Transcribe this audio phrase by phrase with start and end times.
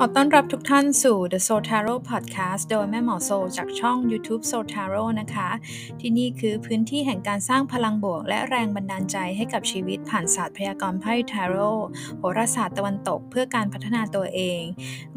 [0.00, 5.48] ขอต้อนรับทุกท่านสู่ The Soul Tarot Podcast โดยแม่หมอโซจากช่อง YouTube Soul Tarot นะคะ
[6.00, 11.80] ที่นี่คือพื้นที่แห่งการสร้างพลังบวก และแรงบันดาลใจให้กับชีวิตผ่านศาสตร์พยากรณ์ไพ่ Tarot
[12.18, 14.62] โหราศาสตร์ตะวันตกเพื่อการพัฒนาตัวเอง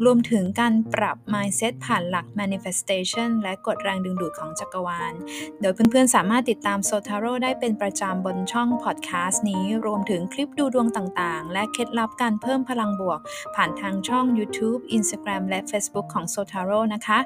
[0.04, 5.12] รวมถึงการปรับ mindset ผ่านหลัก manifestation และกฎแรงดึงดูดของจักรวาล
[5.60, 13.20] โดยเพื่อนๆ สามารถติดตาม Soul Tarot ได้เป็นประจำบนช่อง podcast นี้รวมถึงคลิปดูดวงต่างๆ และเคล็ดลับการเพิ่มพลังบวก
[13.56, 17.18] ผ่านทางช่อง YouTube Instagram และ Facebook ของ Sotaro นะคะ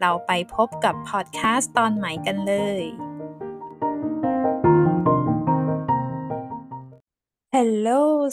[0.00, 2.84] เราไปพบกับพอดแคสต์ตอนใหม่กันเลย
[7.56, 7.88] ฮัลโหล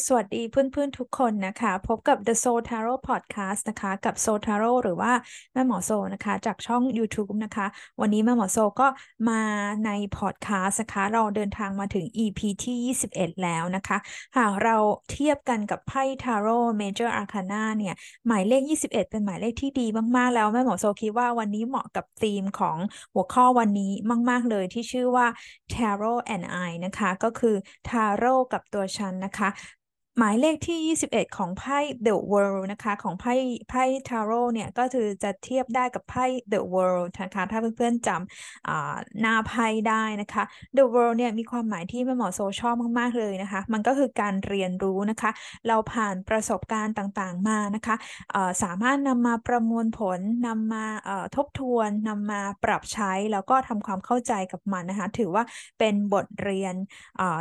[0.06, 5.12] สวัสดีเพื่อนๆ ทุกคนนะคะ พบกับ The Soul Tarot Podcast นะคะ กับ Soul Tarot หรือว่า
[5.54, 7.68] แม่หมอโซนะคะ จากช่อง YouTube นะคะ
[8.02, 8.88] วันนี้แม่หมอโซก็
[9.30, 9.42] มา
[9.86, 12.78] ใน Podcast นะคะ เราเดินทางมาถึง EP ที่
[13.10, 13.98] 21 แล้วนะคะ
[14.38, 14.76] หากเรา
[15.12, 17.96] เทียบกันกับไพ่ Tarot Major Arcana เนี่ย
[18.28, 19.88] หมายเลข 21 เป็นหมายเลขที่ดี
[20.18, 22.78] มากๆ แล้วแม่หมอโซคิดว่าวันนี้เหมาะกับธีมของ
[23.14, 23.92] หัวข้อวันนี้
[24.30, 25.28] มาก ๆ เลยที่ชื่อว่า
[25.74, 27.56] Tarot and I นะคะ ก็คือ
[27.90, 29.50] Tarot กับตัวฉันนะคะ
[30.20, 33.34] หมายเลขที่ 21 ของไพ่ The World นะคะของไพ่
[33.70, 40.44] ไพ่ทาโร่เนี่ยก็คือจะเทียบได้กับไพ่ The World นะคะถ้าเพื่อนๆจำหน้าไพ่ได้นะคะ
[40.78, 45.32] The World เนี่ยมีความหมายที่แม่หมอโซชอบมากๆเลยนะคะ มันก็คือการเรียนรู้นะคะ
[45.68, 47.96] เราผ่านประสบการณ์ต่างๆมานะคะ
[48.64, 50.86] สามารถนำมาประมวลผลนำมา
[51.36, 55.44] ทบทวนนำมาปรับใช้แล้วก็ทำความเข้าใจกับมันนะคะ ถือว่า
[55.80, 56.76] เป็นบทเรียน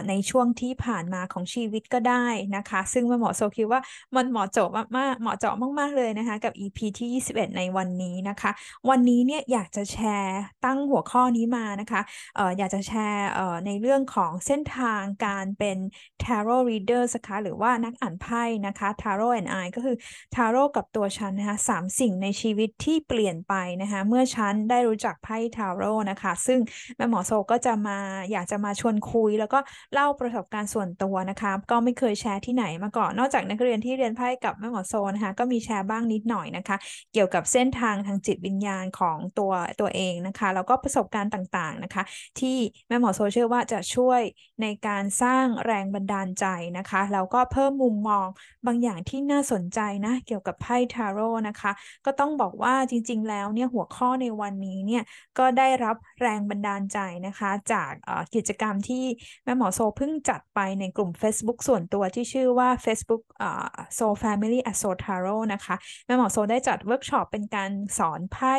[0.08, 3.81] ในช่วงที่ผ่านมาของชีวิตก็ได้นะคะคะ ซึ่งมันเหมาะโซคิดว่า
[4.17, 8.50] มันเหมาะเจาะมากๆเหมาะเจาะมาก ๆ เลยนะคะ กับ EP ที่ 21 ในวันนี้นะคะ
[8.89, 12.00] วันนี้เนี่ยอยากจะแชร์ตั้งหัวข้อนี้มานะคะ
[12.36, 15.78] เอ่ออยากจะแชร์เอ่อในเรื่องของเส้นทางการเป็น
[16.23, 19.97] tarot reader นะคะหรือว่านักอ่านไพ่นะคะ tarot and I ก็คือ
[20.34, 26.58] tarot กับตัวฉันนะคะสามสิ่งในชีวิตที่เปลี่ยนไปนะคะเมื่อฉันได้รู้จักไพ่ tarot นะคะ ซึ่ง
[26.96, 27.98] แม่หมอโซก็จะมา
[28.33, 29.58] อยากจะมาชวนคุย แล้วก็
[29.92, 36.77] เล่าประสบการณ์ส่วนตัวนะคะ ก็ไม่เคยแชร์ที่ไหนมาก่อน นอกจากนักเรียนที่เรียนไพ่กับแม่หมอโซนะคะ ก็มีแชร์บ้างนิดหน่อยนะคะ
[37.12, 42.02] เกี่ยวกับเส้นทางทางจิตวิญญาณของตัวตัวเองนะคะ แล้วก็ประสบการณ์ต่างๆนะคะ
[42.40, 42.56] ที่
[42.89, 44.20] แม่หมอโซเชื่อว่าจะช่วย
[44.62, 46.46] ในการสร้างแรงบันดาลใจ
[46.78, 48.27] นะคะแล้วก็เพิ่มมุมมอง
[48.67, 51.72] บางอย่างที่น่าสนใจนะเกี่ยวกับไพ่ทาโร่นะคะ
[52.06, 55.02] ก็ต้องบอกว่าจริง ๆ แล้วเนี่ยหัวข้อในวันนี้เนี่ย
[55.39, 57.92] ก็ได้รับแรงบันดาลใจนะคะ จาก
[58.34, 59.05] กิจกรรมที่
[59.45, 63.66] แม่หมอโซเพิ่งจัดไปในกลุ่ม Facebook ส่วนตัวที่ชื่อว่า Facebook อ่า
[63.98, 65.74] Soul Family a Soul Tarot นะคะ
[66.06, 68.56] แม่หมอโซได้จัดเวิร์กช็อปเป็นการสอนไพ่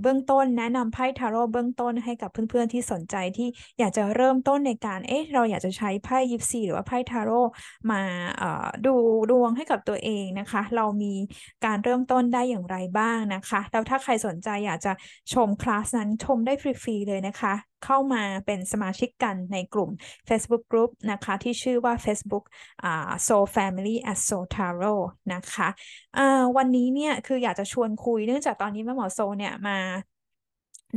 [0.00, 7.40] เบื้องต้นแนะนำไพ่ทาโร่เบื้องต้นให้กับเพื่อนๆที่สนใจที่อยากจะเริ่มต้นในการเอ๊ะเราอยากจะใช้ไพ่ยิปซีหรือว่าไพ่ทาโร่
[7.90, 8.02] มา
[8.86, 8.94] ดู
[9.30, 11.14] ดวงให้กับตัวเองนะคะ เรามี
[11.64, 14.92] การเริ่มต้นได้อย่างไรบ้างนะคะแล้วถ้าใครสนใจอยากจะ
[15.32, 17.54] ชมคลาสนั้นชมได้ฟรีๆเลยนะคะ
[17.84, 19.90] เข้ามาเป็นสมาชิกกันในกลุ่ม
[20.28, 22.44] Facebook Group นะคะ ที่ชื่อว่า Facebook
[22.84, 25.02] อ่า Soul Family at Soul Tarot
[25.34, 25.68] นะคะ
[26.56, 29.78] วันนี้เนี่ยคืออยากจะชวนคุยเนื่องจากตอนนี้แม่หมอโซเนี่ยมา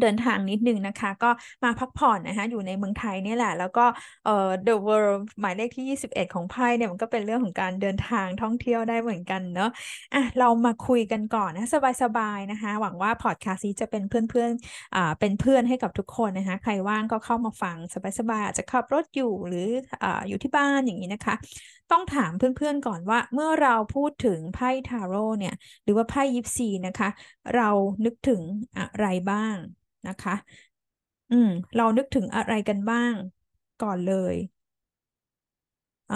[0.01, 1.29] เดินทางนิดนึงนะคะ ก็
[1.63, 3.85] มาพักผ่อนนะคะอยู่ในเมืองไทยนี่แหละ แล้วก็
[4.25, 9.69] เอ่อ The World หมายเลขที่ 21 ของไพ่เนี่ยมันก็เป็นเรื่องของการเดินทางท่องเที่ยวได้เหมือนกันเนาะ
[10.13, 11.65] อะเรามาคุยกันก่อนนะ
[12.03, 17.77] สบายๆนะคะ หวังว่าพอดแคสต์นี้จะเป็นเพื่อนๆอ่าเป็นเพื่อนให้กับทุกคนนะคะ ใครว่างก็เข้ามาฟัง
[18.19, 19.67] สบายๆอาจจะขับรถอยู่หรือ
[20.03, 21.35] อ่าอยู่ที่บ้านอย่างนี้นะคะ
[21.91, 25.53] ต้องถามเพื่อนๆก่อนว่า เมื่อเราพูดถึงไพ่ทาโร่เนี่ย
[25.83, 27.09] หรือว่าไพ่ยิปซีนะคะ
[27.55, 27.69] เรา
[28.05, 28.41] นึกถึง
[28.77, 29.55] อะไรบ้าง
[30.07, 30.35] นะคะ
[31.31, 33.13] อืม เรานึกถึงอะไรกันบ้าง
[33.83, 34.35] ก่อนเลย
[36.11, 36.13] อ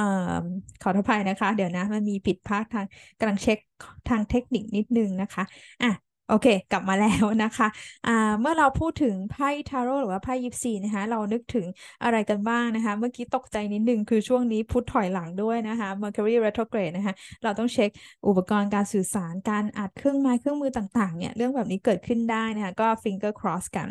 [0.81, 2.85] ขออภัยนะคะ เดี๋ยวนะ มันมีผิดพลาดทาง
[3.19, 3.59] กำลังเช็ค
[4.07, 5.43] ทางเทคนิคนิดนึงนะคะ
[5.81, 5.87] อะ
[6.29, 7.67] โอเค กลับมาแล้วนะคะ
[8.07, 11.65] อ่าเมื่อเราพูดถึงไพ่ทาโร่หรือว่าไพ่ยิปซีนะคะ เรานึกถึง
[12.03, 17.13] อะไรกันบ้างนะคะ เมื่อกี้ตกใจนิดนึงคือช่วงนี้พุธถอยหลังด้วยนะคะ Mercury retrograde นะคะ
[17.43, 17.89] เราต้องเช็ค
[18.27, 23.87] อุปกรณ์การสื่อสารการอัดเครื่องไม้เครื่องมือต่างๆเนี่ยเรื่องแบบนี้เกิดขึ้นได้นะคะ ก็ finger cross กัน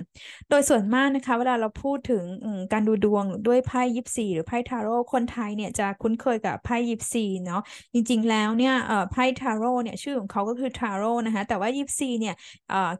[0.49, 2.25] โดยส่วนมากนะคะ เวลาเราพูดถึง
[2.73, 7.63] การดูดวงด้วยไพ่ยิปซีหรือไพ่ทาโร่คนไทยเนี่ยจะคุ้นเคยกับไพ่ยิปซีเนาะ
[7.95, 8.75] จริงๆแล้วเนี่ย
[9.13, 12.39] ไพ่ทาโร่เนี่ยชื่อของเขาก็คือทาโร่นะคะแต่ว่ายิปซีเนี่ย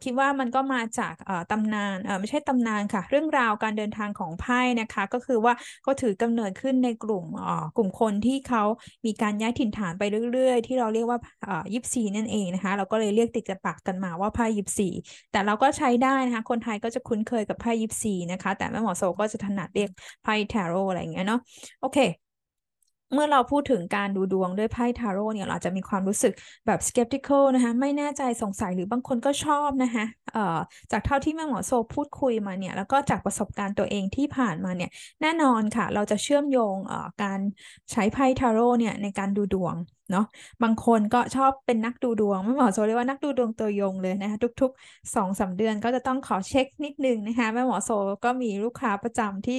[0.03, 1.15] คิดว่ามันก็มาจาก
[1.51, 5.55] ตำนานไม่ใช่ตำนานค่ะ เรื่องราวการเดินทางของไพ่นะคะ ก็คือว่า
[5.87, 7.25] ก็ถือกำเนิดขึ้นในกลุ่ม
[7.77, 8.63] กลุ่มคนที่เขา
[9.07, 11.19] มีการย้ายถิ่นฐานไปเรื่อยๆ ที่เราเรียกว่า
[11.75, 14.89] ยิปซีนั่นเองนะคะ เราก็เลยเรียกติดกับปากกันมาว่าไพ่ยิปซี
[15.33, 19.91] แต่เราก็ใช้ได้นะคะ คนไทยก็จะคุ้นเคยกับไพ่ยิปซีนะคะ แต่แม่หมอโซก็จะถนัดเรียก
[20.23, 21.41] ไพ่ทาโร่อะไรอย่างเงี้ยเนาะ
[21.81, 21.99] โอเค
[23.15, 26.33] เมื่อเราพูดถึงการดูดวงด้วยไพ่ทาโร่เนี่ยเราจะมีความรู้สึก
[26.67, 30.59] แบบ skeptical นะคะไม่แน่ใจสงสัยหรือบางคนก็ชอบนะคะเอ่อ
[30.93, 34.91] จากเท่าที่แม่หมอโซพูดคุยมาเนี่ยแล้วก็จากประสบการณ์ตัวเองที่ผ่านมาเนี่ย
[35.23, 37.41] แน่นอนค่ะ เราจะเชื่อมโยงเอ่อการ
[37.93, 39.77] ใช้ไพ่ทาโร่เนี่ยในการดูดวง
[40.15, 40.27] เนาะ
[40.63, 47.91] บางคนก็ชอบเป็นนักดูดวงไม่หมอโซเรียกว่านักดูดวงตัวยงเลยนะคะทุกๆสองสาเดือนก็จะต้องขอเช็คนิดนึงนะคะแม่หมอโซ
[48.25, 49.59] ก็มีลูกค้าประจำที่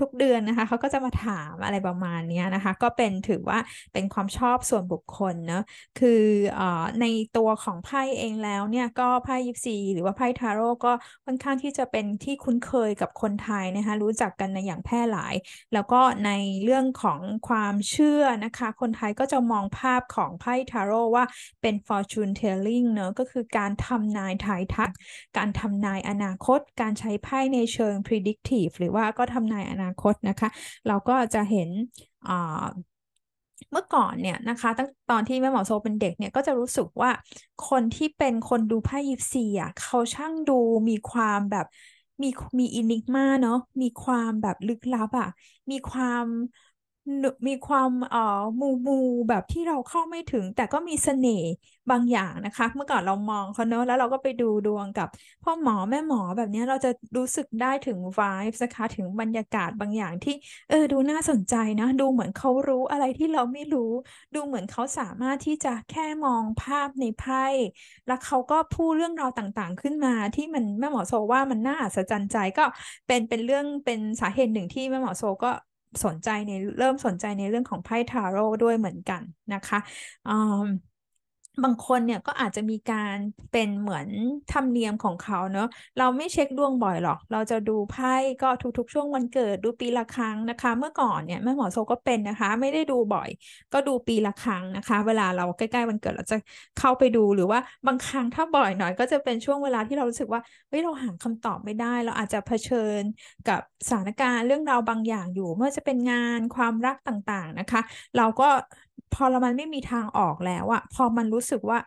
[0.00, 3.58] ทุกๆเดือนนะคะเขาก็จะมาถามอะไรประมาณนี้นะคะ ก็เป็นถือว่า
[3.92, 5.62] เป็นความชอบส่วนบุคคลเนาะ
[6.00, 6.22] คือ
[6.58, 6.60] อ
[7.00, 7.06] ใน
[7.36, 10.92] ตัวของไพ่เองแล้วเนี่ยก็ไพ่ยิปซีหรือว่าไพ่ทาโร่ก็
[11.24, 15.34] ค่อนข้างที่จะเป็นที่คุ้นเคยกับคนไทยนะคะรู้จักกันในอย่างแพร่หลาย
[15.72, 16.30] แล้วก็ใน
[16.64, 21.24] เรื่องของความเชื่อนะคะ คนไทยก็จะมองภาพของไพ่ทาโร่ว่า
[21.60, 24.90] เป็น fortune telling เนอะก็คือการทำนายทายทัก
[25.36, 30.48] การทำนายอนาคต การใช้ไพ่ในเชิง predictive หรือว่าก็ทำนายอนาคตนะคะ
[30.86, 31.68] เราก็จะเห็น
[33.72, 37.10] เมื่อก่อนเนี่ยนะคะตั้งตอนที่แม่หมอโซเป็นเด็กเนี่ยก็จะรู้สึกว่า
[37.68, 41.66] คนที่เป็นคนดูไพ่ยิปซีอะเขาช่างดูมีความแบบ
[42.22, 42.28] มี
[42.58, 45.28] มีอินิกมาเนาะมีความแบบลึกลับอะ
[45.70, 46.24] มีความ
[47.46, 48.18] มีความเอ่อ
[48.60, 48.92] มูมู
[49.28, 51.46] แบบที่เราเข้าไม่ถึง แต่ก็มีเสน่ห์
[51.90, 55.08] บางอย่างนะคะ เมื่อก่อนเรามองเขาเนอะแล้วเราก็ไปดูดวงกับ
[55.42, 60.34] พ่อหมอแม่หมอแบบนี้เราจะรู้สึกได้ถึง vibes นะคะถึงบรรยากาศบางอย่างที่
[60.68, 63.90] เออดูน่าสนใจนะ ดูเหมือนเขารู้อะไรที่เราไม่รู้
[64.34, 67.44] ดูเหมือนเขาสามารถที่จะแค่มองภาพในไพ่
[68.06, 72.64] แล้วเขาก็พูดเรื่องราวต่างๆ ขึ้นมาที่มันแม่หมอโซว่ามันน่าอัศจรรย์ใจก็
[73.06, 75.48] เป็นเป็นเรื่องเป็นสาเหตุหนึ่งที่แม่หมอโซก็
[76.04, 79.22] สนใจในเริ่มสนใจในเรื่องของไพ่ทาโร่ด้วยเหมือนกัน
[79.52, 79.78] นะคะ
[81.64, 83.16] บางคนเนี่ยก็อาจจะมีการ
[83.52, 84.08] เป็นเหมือน
[84.52, 85.68] ธรรมเนียมของเขาเนอะ
[85.98, 93.28] เราไม่เช็คดวงบ่อยหรอก เราจะดูไพ่ก็ทุกๆ ช่วงวันเกิดดูปีละครั้งนะคะ เมื่อก่อนเนี่ยแม่หมอโซก็เป็นนะคะ ไม่ได้ดูบ่อย
[93.72, 96.36] ก็ดูปีละครั้งนะคะ เวลาเราใกล้ๆวันเกิดเราจะ
[96.78, 103.02] เข้าไปดูหรือว่าบางครั้งถ้าบ่อยหน่อยก็จะเป็นช่วงเวลาที่เรารู้สึกว่าเฮ้ยเราหาคำตอบไม่ได้ เราอาจจะเผชิญ
[103.48, 107.80] กับสถานการณ์เรื่องราวบางอย่างอยู่เมื่อจะเป็นงานความรักต่างๆนะคะ
[108.16, 108.48] เราก็
[109.14, 111.78] พอเรามันไม่มีทางออกแล้วอะพอมันรู้สึกว่า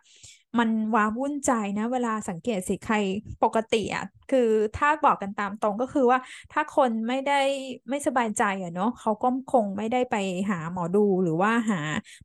[0.59, 2.95] มันว้าวุ่นใจนะ เวลาสังเกตสิใคร
[3.43, 6.19] ปกติอะคือถ้าบอกกันตามตรงก็คือว่า
[6.53, 7.41] ถ้าคนไม่ได้
[7.89, 10.15] ไม่สบายใจอะเนาะเขาก็คงไม่ได้ไป
[10.49, 11.79] หาหมอดูหรือว่าหา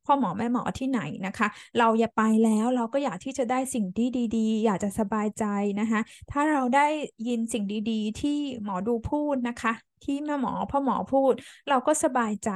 [0.04, 1.48] พ่อหมอแม่หมอที่ไหนนะคะ
[1.78, 5.44] เราอย่าไปแล้วเราก็อยากที่จะได้สิ่งที่ดีๆ อยากจะสบายใจ
[5.80, 6.00] นะคะ
[6.30, 6.86] ถ้าเราได้
[7.28, 11.34] ยินสิ่งดี ๆ ที่หมอดูพูดนะคะ ที่แม่หมอพ่อหมอพูด
[11.68, 12.48] เราก็สบายใจ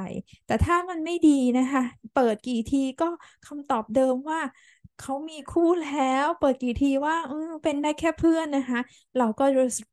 [0.47, 1.83] แต่ถ้ามันไม่ดีนะคะ
[2.13, 3.07] เปิดกี่ทีก็
[3.45, 4.41] คำตอบเดิมว่า
[5.01, 8.81] เขามีคู่แล้วเปิดกี่ทีว่าเออเป็นได้แค่เพื่อนนะคะ
[9.19, 9.45] เราก็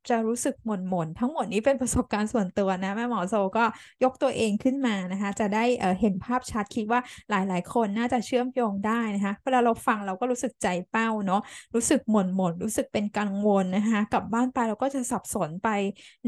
[0.10, 3.66] จะรู้สึกหม่นหม่นทั้งหมดนี้เป็นประสบการณ์ส่วนตัวนะ แม่หมอโซก็
[4.04, 7.00] ยกตัวเองขึ้นมานะคะ จะได้เเห็นภาพชัดคิดว่า
[7.30, 11.42] หลายๆ คนน่าจะเชื่อมโยงได้นะคะเวลาเราฟังเราก็รู้สึกใจเป้าเนาะ
[11.76, 15.70] รู้สึกหม่นหม่นรู้สึกเป็นกังวลนะคะกลับบ้านไปเราก็จะสับสนไป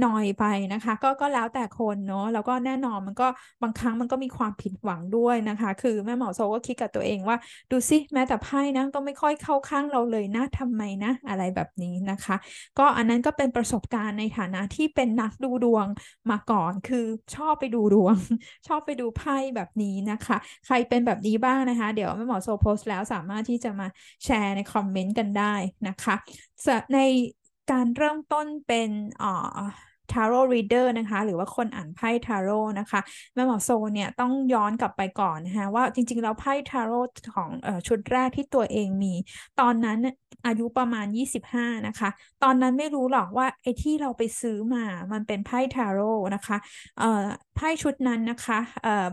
[0.03, 0.43] นอยไป
[0.73, 3.27] นะคะ ก็ก็แล้วแต่คนเนาะแล้วก็แน่นอนมันก็
[3.61, 7.37] บางครั้งมันก็มีความผิดหวังด้วยนะคะ คือแม่หมอโซก็คิดกับตัวเองว่า
[7.71, 12.35] ดูซิแม้แต่ไพ่นะก็ไม่ค่อยเข้าข้างเราเลยนะทำไมนะ อะไรแบบนี้นะคะ
[12.79, 15.87] ก็อันนั้นก็เป็นประสบการณ์ในฐานะที่เป็นนักดูดวง
[16.31, 17.05] มาก่อน คือ
[17.35, 18.17] ชอบไปดูดวง
[18.67, 23.87] ชอบไปดูไพ่แบบนี้นะคะ ใครเป็นแบบนี้บ้างนะคะ เดี๋ยวแม่หมอโซโพสแล้วสามารถที่จะมา
[24.23, 25.55] แชร์ในคอมเมนต์กันได้
[25.87, 26.15] นะคะ
[26.93, 26.99] ใน
[27.71, 28.89] การเริ่มต้นเป็น
[29.21, 29.59] อ่อ
[30.13, 32.99] ทาโร่รีเดอร์นะคะ หรือว่าคนอ่านไพ่ทาโร่นะคะ
[33.33, 36.99] แม่หมอโซเนี่ยต้องย้อนกลับไปก่อนนะคะว่าจริง ๆ แล้วไพ่ทาโร่
[37.35, 39.13] ของอชุดแรกที่ตัวเองมี
[39.59, 39.99] ตอนนั้น
[40.45, 42.09] อายุประมาณ 25 นะคะ
[42.43, 46.57] ตอนนั้นไม่รู้หรอกว่าไอ้ที่เราไปซื้อมามันเป็นไพ่ทาโร่นะคะ
[47.55, 48.59] ไพ่ชุดนั้นนะคะ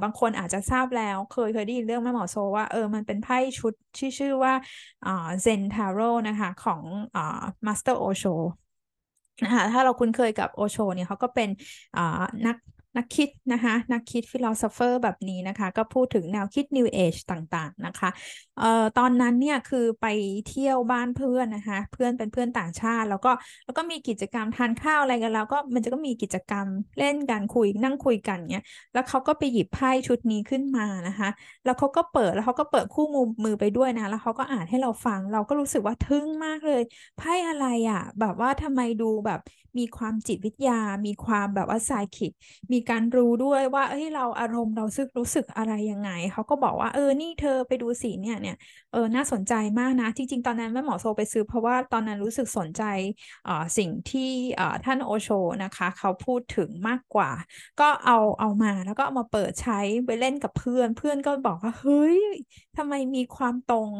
[0.03, 4.55] บางคนอาจจะทราบแล้วเคยเคยได้ยินเรื่องแม่หมอโซว่าเออมันเป็นไพ่ชุดที่ชื่อว่า
[5.43, 6.83] เซนทาโร่นะคะของ
[7.67, 8.25] มาสเตอร์โอโช
[9.43, 11.49] นะคะถ้าเราคุ้นเคยกับโอโชเนี่ยเขาก็เป็น
[12.47, 12.57] นัก
[12.97, 18.11] นักคิดนะคะนักคิด philosopher แบบนี้นะคะ ก็พูดถึงแนวคิด New Age ต่างๆนะคะ
[18.59, 20.07] เอ่อตอนนั้นเนี่ยคือไป
[20.49, 23.31] เที่ยวบ้านเพื่อนนะคะ เพื่อนเป็นเพื่อนต่างชาติ แล้วก็
[23.65, 26.67] แล้วก็มีกิจกรรมทานข้าวอะไรกันแล้วก็มันจะก็มีกิจกรรม
[26.99, 31.29] เล่นกันคุยนั่งคุยกันเนี่ยแล้วเขาก็ไปหยิบไพ่ชุดนี้ขึ้นมานะคะ
[31.65, 36.83] แล้วเขาก็เปิดแล้วเขาก็เปิดคู่มือมือไปด้วยนะ แล้วเขาก็อ่านให้เราฟัง เราก็รู้สึกว่าทึ่งมากเลย
[37.17, 39.41] ไพ่อะไรอะ่ะแบบว่าทำไมดูแบบ
[39.79, 42.33] มีความจิตวิทยา มีความแบบว่าไซคิก
[42.73, 48.57] มีการรู้ด้วยว่า เอ้ยเราอารมณ์เราซึกรู้สึกอะไรยังไง เขาก็บอกว่า เออ นี่เธอไปดูสีเนี่ยเนี่ย
[48.93, 52.83] เออ น่าสนใจมากนะ จริง ๆ ตอนนั้นแม่หมอโซไปซื้อ เพราะว่าตอนนั้นรู้สึกสนใจ
[53.49, 55.29] อ่าสิ่งที่อ่าท่านโอโช
[55.65, 57.31] นะคะ เขาพูดถึงมากกว่า
[57.81, 62.21] ก็เอาเอามาแล้วก็เอามาเปิดใช้ไปเล่นกับเพื่อน เพื่อนก็บอกว่า เฮ้ย
[62.77, 63.91] ทำไมมีความตรง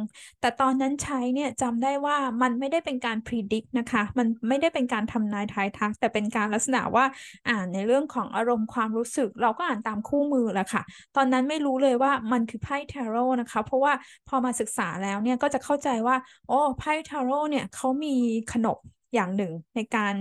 [0.41, 7.05] แต่ตอนนั้นใช้เนี่ยจำได้ว่ามันไม่ได้เป็นการ predict นะคะ มันไม่ได้เป็นการทำนายทายทัก แต่เป็นการลักษณะว่า
[7.49, 10.83] อ่านในเรื่องของอารมณ์ความรู้สึก เราก็อ่านตามคู่มือแหละค่ะ
[11.17, 13.93] ตอนนั้นไม่รู้เลยว่ามันคือไพ่ทาโร่นะคะ เพราะว่า
[14.29, 16.17] พอมาศึกษาแล้วเนี่ยก็จะเข้าใจว่า
[16.49, 18.17] โอ้ไพ่ทาโร่เนี่ยเขามี
[18.53, 18.79] ขนบ
[19.15, 20.15] อย่างหนึ่งในการ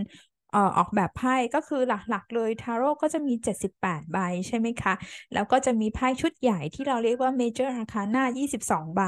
[0.78, 4.94] ออกแบบไพ่ก็คือหลักๆเลยทาโร่ก็จะมี 78 ใบใช่ไหมคะ
[5.34, 8.24] แล้วก็จะมีไพ่ชุดใหญ่ที่เราเรียกว่า Major Arcana
[8.60, 9.02] 22 ใบ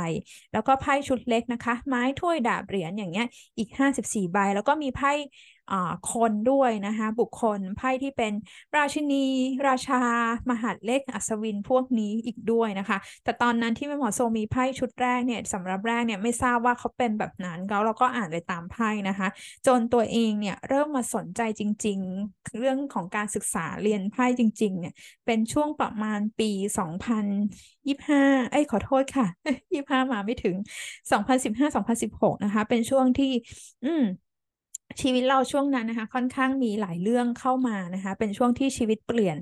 [0.53, 3.69] แล้วก็ไพ่ชุดเล็กนะคะ ไม้ถ้วยดาบเหรียญอย่างเงี้ยอีก
[4.01, 5.11] 54 ใบ แล้วก็มีไพ่
[6.11, 8.33] คนด้วยนะคะบุคคลไพ่ที่เป็น
[8.77, 9.25] ราชินี
[9.67, 10.01] ราชา
[10.49, 19.27] มหาดเล็กอัศวินพวกนี้อีกด้วยนะคะ แต่ตอนนั้นที่แม่หมอโซมีไพ่ชุดแรกเนี่ยสำหรับแรกเนี่ยไม่ทราบว่าเขาเป็นแบบนั้นแล้วเราก็อ่านไปตามไพ่นะคะ
[19.67, 21.99] จนตัวเองเนี่ยเริ่มมาสนใจจริง
[22.29, 24.93] ๆ เรื่องของการศึกษาเรียนไพ่จริงๆเนี่ย
[25.25, 29.25] เป็นช่วงประมาณปี 2025 เอ้ยขอโทษค่ะ
[29.73, 30.55] 25 มาไม่ถึง
[31.11, 33.31] 2015-2016 นะคะ เป็นช่วงที่
[33.85, 34.03] อืม
[35.01, 39.37] ชีวิตเราช่วงนั้นนะคะ ค่อนข้างมีหลายเรื่องเข้ามานะคะ เป็นช่วงที่ชีวิตเปลี่ยน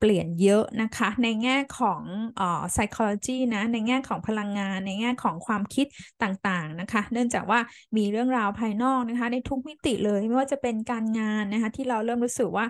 [0.00, 2.02] เปลี่ยนเยอะนะคะ ในแง่ของ
[2.36, 5.86] เอ่อ psychology นะในแง่ของพลังงาน ในแง่ของความคิด
[6.22, 7.60] ต่างๆนะคะ เนื่องจากว่า
[7.96, 12.66] มีเรื่องราวภายนอกนะคะ ในทุกมิติเลยไม่ว่าจะเป็นการงานนะคะ ที่เราเริ่มรู้สึกว่า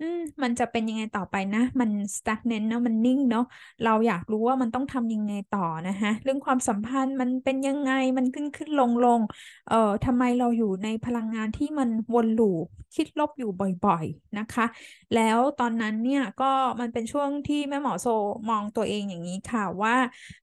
[0.00, 3.42] อืมมันจะเป็นยังไงต่อไปนะ มัน stagnant เนาะมันนิ่งเนาะ
[3.82, 9.20] เราอยากรู้ว่ามันต้องทำยังไงต่อนะคะ เรื่องความสัมพันธ์มันเป็นยังไงมันขึ้นขึ้นลงลง
[9.66, 14.66] เอ่อทำไมเราอยู่ในพลังงานที่มันวนลูปคิดลบอยู่บ่อยๆนะคะ
[15.14, 18.06] แล้วตอนนั้นเนี่ยก็มันเป็นช่วงที่แม่หมอโซ
[18.48, 19.94] มองตัวเองอย่างนี้ค่ะว่า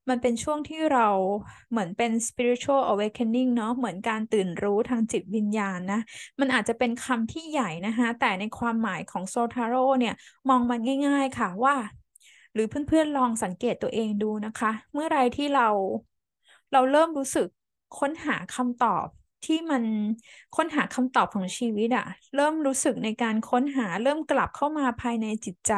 [0.09, 1.07] มันเป็นช่วงที่เรา
[1.71, 5.99] เหมือนเป็น spiritual awakening เนาะเหมือนการตื่นรู้ทางจิตวิญญาณนะ
[6.39, 10.13] มันอาจจะเป็นคำที่ใหญ่นะคะแต่ในความหมายของโซทาโร่เนี่ย
[10.49, 11.75] มองมันง่าย ๆค่ะว่า
[12.53, 15.67] หรือเพื่อนๆลองสังเกตตัวเองดูนะคะ เมื่อไรที่เรา
[16.71, 17.47] เราเริ่มรู้สึก
[17.97, 19.07] ค้นหาคำตอบ
[19.45, 19.83] ที่มัน
[20.55, 25.73] ค้นหาคำตอบของชีวิตอะเริ่มรู้สึกในการค้นหาเริ่มกลับเข้ามาภายในจิตใจ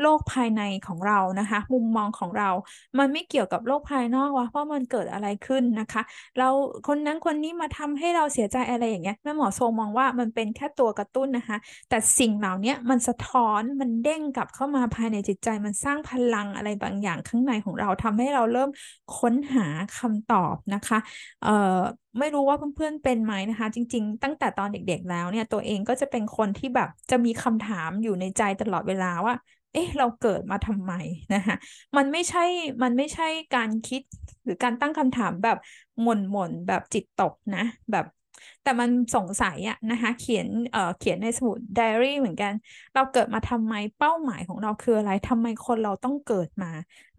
[0.00, 2.50] โลกภายในของเรานะคะ มุมมองของเรา
[2.98, 6.02] มันไม่เกี่ยวกับโลกภายนอกว่าว่ามันเกิดอะไรขึ้นนะคะ
[6.38, 6.48] เรา
[6.88, 11.56] คนนั้นคนนี้มาทำให้เราเสียใจอะไรอย่างเงี้ยแม่หมอโซมองว่ามันเป็นแค่ตัวกระตุ้นนะคะ
[11.88, 18.70] แต่สิ่งเหล่านี้มันสะท้อนมันเด้งกลับเข้ามาภายในจิตใจ มันสร้างพลังอะไรบางอย่างข้างในของเราทำให้เราเริ่ม
[19.18, 19.66] ค้นหา
[19.98, 20.98] คำตอบนะคะ
[21.42, 21.80] เอ่อ
[22.18, 29.34] ไม่รู้ว่าเพื่อนเป็นไหมนะคะ จริง ๆ ตั้งแต่ตอนเด็กๆแล้วเนี่ย ตัวเองก็จะเป็นคนที่แบบจะมีคำถามอยู่ในใจตลอดเวลาว่า
[29.72, 30.92] เอ๊ะ เราเกิดมาทำไม
[31.32, 31.54] นะคะ
[31.96, 32.40] มันไม่ใช่
[32.82, 34.02] มันไม่ใช่การคิด
[34.44, 35.56] หรือการตั้งคำถามแบบ
[36.00, 38.04] หม่นๆแบบจิตตกนะ แบบ
[38.62, 42.52] แต่มันสงสัยอะนะคะเขียนเอ่อเขียนในสมุดไดอารี่เหมือนกัน
[42.94, 46.70] เราเกิดมาทำไมเป้าหมายของเราคืออะไรทำไมคนเราต้องเกิดมา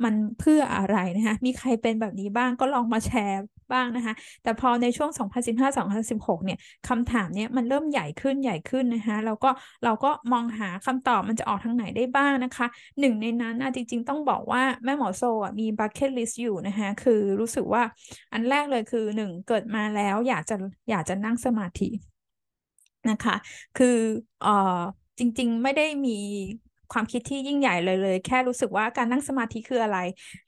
[0.03, 3.41] มันเพื่ออะไรนะคะมีใครเป็นแบบนี้บ้างก็ลองมาแชร์
[3.73, 6.57] บ้างนะคะแต่พอในช่วง 2015-2016 เนี่ย
[6.87, 9.49] คำถามเนี้ยมันเริ่มใหญ่ขึ้นใหญ่ขึ้นนะคะแล้วก็
[9.85, 12.67] เราก็มองหาคำตอบมันจะออกทางไหนได้บ้างนะคะ
[12.99, 17.83] หนึ่งในนั้นนะจริง ๆ ต้องบอกว่าแม่หมอโซอะมี bucket list อยู่นะคะคือรู้สึกว่า
[18.33, 20.55] อันแรกเลยคือหนึ่งเกิดมาแล้วอยากจะ
[20.89, 21.89] อยากจะนั่ง่งสมาธิ
[23.09, 23.35] นะคะ
[23.75, 23.87] คือ
[24.39, 24.49] เอ่อ
[25.19, 26.11] จริง ๆ ไม่ได้มี
[26.91, 29.97] ความคิดที่ยิ่งใหญ่เลยเลย แค่รู้สึกว่าการนั่งสมาธิคืออะไร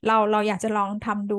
[0.05, 1.35] เราเราอยากจะลองทำดู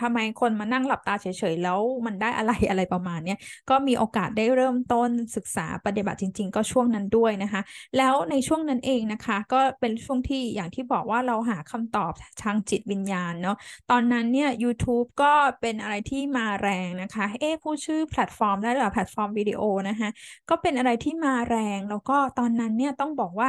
[0.00, 3.34] ทำไมคนมานั่งหลับตาเฉยๆ แล้วมันได้อะไรอะไรประมาณนี้
[3.70, 7.60] ก็มีโอกาสได้เริ่มต้นศึกษาปฏิบัติจริง ๆ ก็ช่วงนั้นด้วยนะคะ
[7.96, 13.56] แล้วในช่วงนั้นเองนะคะ ก็เป็นช่วงที่อย่างที่บอกว่าเราหาคำตอบทางจิตวิญญาณเนาะ
[13.90, 20.08] ตอนนั้นเนี่ย YouTube ก็เป็นอะไรที่มาแรงนะคะ เอ๊ะพูดชื่อแพลตฟอร์มได้หรือแพลตฟอร์มวิดีโอนะคะ
[20.50, 23.48] ก็เป็นอะไรที่มาแรงแล้วก็ตอนนั้นเนี่ยต้องบอกว่า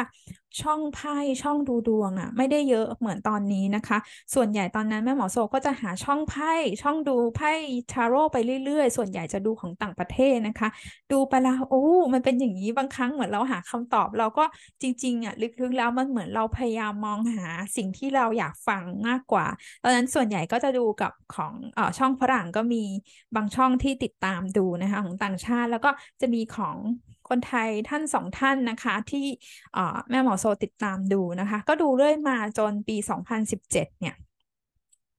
[0.62, 3.98] ช่องไพ่ช่องดูดวงอะ่ะ ไม่ได้เยอะเหมือนตอนนี้นะคะ
[4.34, 7.52] ส่วนใหญ่ตอนนั้นแม่หมอโซก็จะหาช่องไพ่ช่องดูไพ่
[7.92, 10.70] ทาโร่ไปเรื่อยๆ ส่วนใหญ่จะดูของต่างประเทศนะคะ
[11.12, 11.84] ดูไปแล้วโอ้
[12.14, 14.46] มันเป็นอย่างนี้บางครั้งเหมือนเราหาคำตอบ เราก็
[14.82, 17.46] จริงๆอะลึกๆแล้วมันเหมือนเราพยายามมองหา
[17.76, 19.46] สิ่งที่เราอยากฟังมากกว่า
[19.84, 22.84] ตอนนั้นส่วนใหญ่ก็จะดูกับของอช่องฝรั่งก็มี
[23.36, 25.90] บางช่องที่ติดตามดูนะคะของต่างชาติแล้วก็
[26.22, 26.78] จะมีของ
[27.30, 29.28] คนไทยท่านสองท่านนะคะ ที่
[30.10, 34.16] แม่หมอโซติดตามดูนะคะ ก็ดูเรื่อยมาจนปี 2017 เนี่ย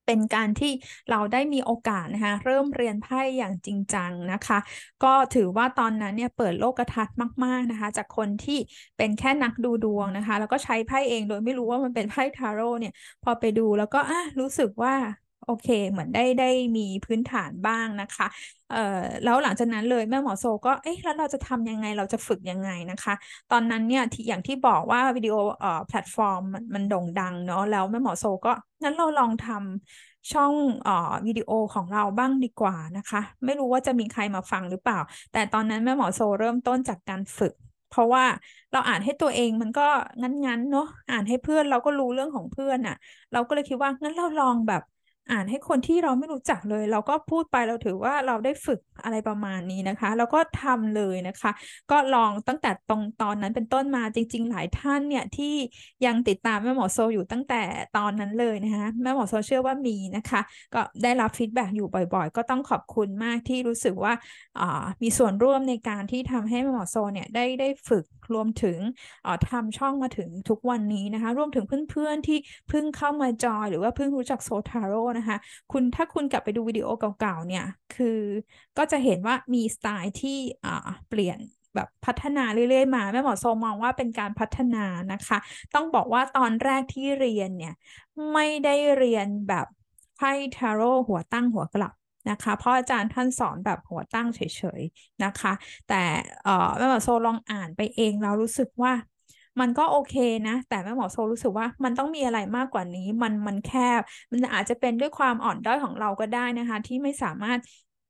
[0.07, 0.73] เป็นการที่
[1.11, 4.59] เราได้มีโอกาสนะคะเริ่มเรียนไพ่อย่างจริงจังนะคะ
[5.05, 8.59] ก็ถือว่าตอนนั้นเนี่ยเปิดโลกทัศน์มาก ๆนะคะ จากคนที่
[8.97, 12.93] เป็นแค่นักดูดวงนะคะ แล้วก็ใช้ไพ่เองโดยไม่รู้ว่ามันเป็นไพ่ทาโร่เนี่ย
[13.23, 14.95] พอไปดูแล้วก็อะรู้สึกว่า
[15.45, 16.45] โอเค เหมือนได้ได้
[16.77, 18.27] มีพื้นฐานบ้างนะคะ
[18.69, 18.77] เอ่อ
[19.25, 23.15] แล้วหลังจากนั้นเลยแม่หมอโซก็เอ๊ะแล้วเราจะทำยังไงเราจะฝึกยังไงนะคะ
[23.49, 34.99] ตอนนั้นเนี่ยที่อย่างที่บอกว่าวิดีโอเอ่อแพลตฟอร์มมันมันโด่งดังเนาะแล้วแม่หมอโซก็งั้นเราลองทำช่องเอ่อวิดีโอของเราบ้างดีกว่านะคะ ไม่รู้ว่าจะมีใครมาฟังหรือเปล่า
[35.33, 37.53] แต่ตอนนั้นแม่หมอโซเริ่มต้นจากการฝึก
[37.89, 38.25] เพราะว่า
[38.73, 39.83] เราอ่านให้ตัวเองมันก็
[40.23, 42.95] งั้นๆเนาะอ่านให้เพื่อนเราก็รู้เรื่องของเพื่อนอะ่ะ
[43.33, 44.83] เราก็เลยคิดว่างั้นเราลองแบบ
[45.31, 51.51] อ่านให้คนที่เราไม่รู้จักเลย เราก็พูดไปเราถือว่าเราได้ฝึกอะไรประมาณนี้นะคะ แล้วก็ทำเลยนะคะ
[51.91, 55.55] ก็ลองตั้งแต่ตรงตอนนั้นเป็นต้นมาจริง ๆ หลายท่านเนี่ยที่
[56.07, 57.63] ยังติดตามแม่หมอโซอยู่ตั้งแต่
[57.97, 60.41] ตอนนั้นเลยนะคะแม่หมอโซเชื่อว่ามีนะคะ
[60.75, 64.13] ก็ได้รับ feedback อยู่บ่อย ๆ ก็ต้องขอบคุณมากที่รู้สึกว่า
[65.03, 68.05] มีส่วนร่วมในการที่ทำให้แม่หมอโซเนี่ยได้ได้ฝึก
[68.35, 68.79] รวมถึง
[69.51, 72.39] ทำช่องมาถึงทุกวันนี้นะคะ รวมถึงเพื่อนๆที่
[72.69, 75.37] เพิ่งเข้ามาจอยหรือว่าเพิ่งรู้จักโซทาโร่นะคะ
[75.73, 76.87] คุณถ้าคุณกลับไปดูวิดีโอ
[77.21, 78.21] เก่าๆเนี่ย คือ
[78.79, 80.39] ก็จะเห็นว่ามีสไตล์ที่
[81.09, 81.39] เปลี่ยน
[81.75, 85.39] แบบพัฒนาเรื่อยๆมาแม่หมอโซมองว่าเป็นการพัฒนานะคะ
[85.75, 87.75] ต้องบอกว่าตอนแรกที่เรียนเนี่ย
[88.33, 89.67] ไม่ได้เรียนแบบ
[90.17, 91.93] ไพ่ทาโร่หัวตั้งหัวกลับ
[92.31, 94.41] นะคะเพราะอาจารย์ท่านสอนแบบหัวตั้งเฉ
[94.81, 95.53] ยๆนะคะ
[95.89, 96.03] แต่
[96.77, 98.93] แม่หมอโซลองอ่านไปเองเรารู้สึกว่า
[99.61, 100.15] มันก็โอเค
[100.47, 103.69] นะ แต่แม่หมอโซรู้สึกว่ามันต้องมีอะไรมากกว่านี้ มันมันแค
[103.99, 104.01] บ
[104.33, 107.61] มันอาจจะเป็นด้วยความอ่อนด้อยของเราก็ได้นะคะ ที่ไม่สามารถ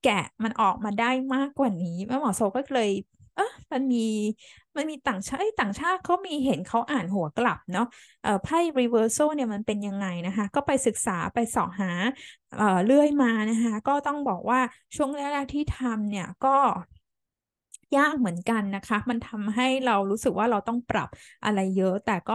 [0.02, 2.90] แกะมันออกมาได้มากกว่านี้แม่หมอโซก็เลย
[3.34, 3.98] เออมันมี
[4.76, 7.86] มันมีต่างชาติต่างชาติเขามีเห็นเขาอ่านหัวกลับเนาะ
[8.22, 11.90] เอ่อไพ่ reversal เนี่ยมันเป็นยังไงนะคะ ก็ไปศึกษาไปสอบหา
[12.56, 14.60] เอ่อเรื่อยมานะคะ ก็ต้องบอกว่า
[14.96, 16.56] ช่วงแรกๆที่ทำเนี่ยก็
[17.96, 21.08] ยากเหมือนกันนะคะ มันทำให้เรารู้สึกว่าเราต้องปรับ
[21.44, 22.34] อะไรเยอะ แต่ก็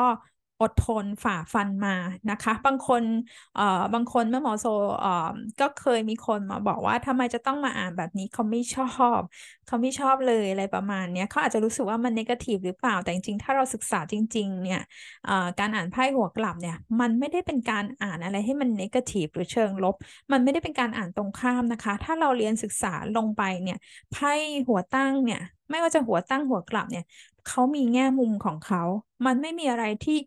[0.62, 1.96] อดทนฝ่าฟันมา
[2.32, 3.04] นะคะ บางคน
[3.56, 4.66] เอ่อบางคนแม่หมอโซ
[5.00, 8.86] เอ่อก็เคยมีคนมาบอกว่าทำไมจะต้องมาอ่านแบบนี้เขาไม่ชอ
[9.20, 9.22] บ
[9.66, 14.82] เขาไม่ชอบเลยอะไรประมาณนี้เขาอาจจะรู้สึกว่ามันนกาทีฟหรือเปล่าแต่จริงๆ ถ้าเราศึกษาจริง ๆ เนี่ย
[15.60, 19.96] การอ่านไพ่หัวกลับเนี่ย มันไม่ได้เป็นการอ่านอะไรให้มันนกาทีฟหรือเชิงลบ
[20.32, 23.78] มันไม่ได้เป็นการอ่านตรงข้ามนะคะ ถ้าเราเรียนศึกษาลงไปเนี่ย
[24.12, 24.32] ไพ่
[24.68, 27.04] หัวตั้งเนี่ยไม่ว่าจะหัวตั้งหัวกลับเนี่ย
[27.48, 28.82] เขามีแง่มุมของเขา
[29.26, 30.18] มันไม่มีอะไรที่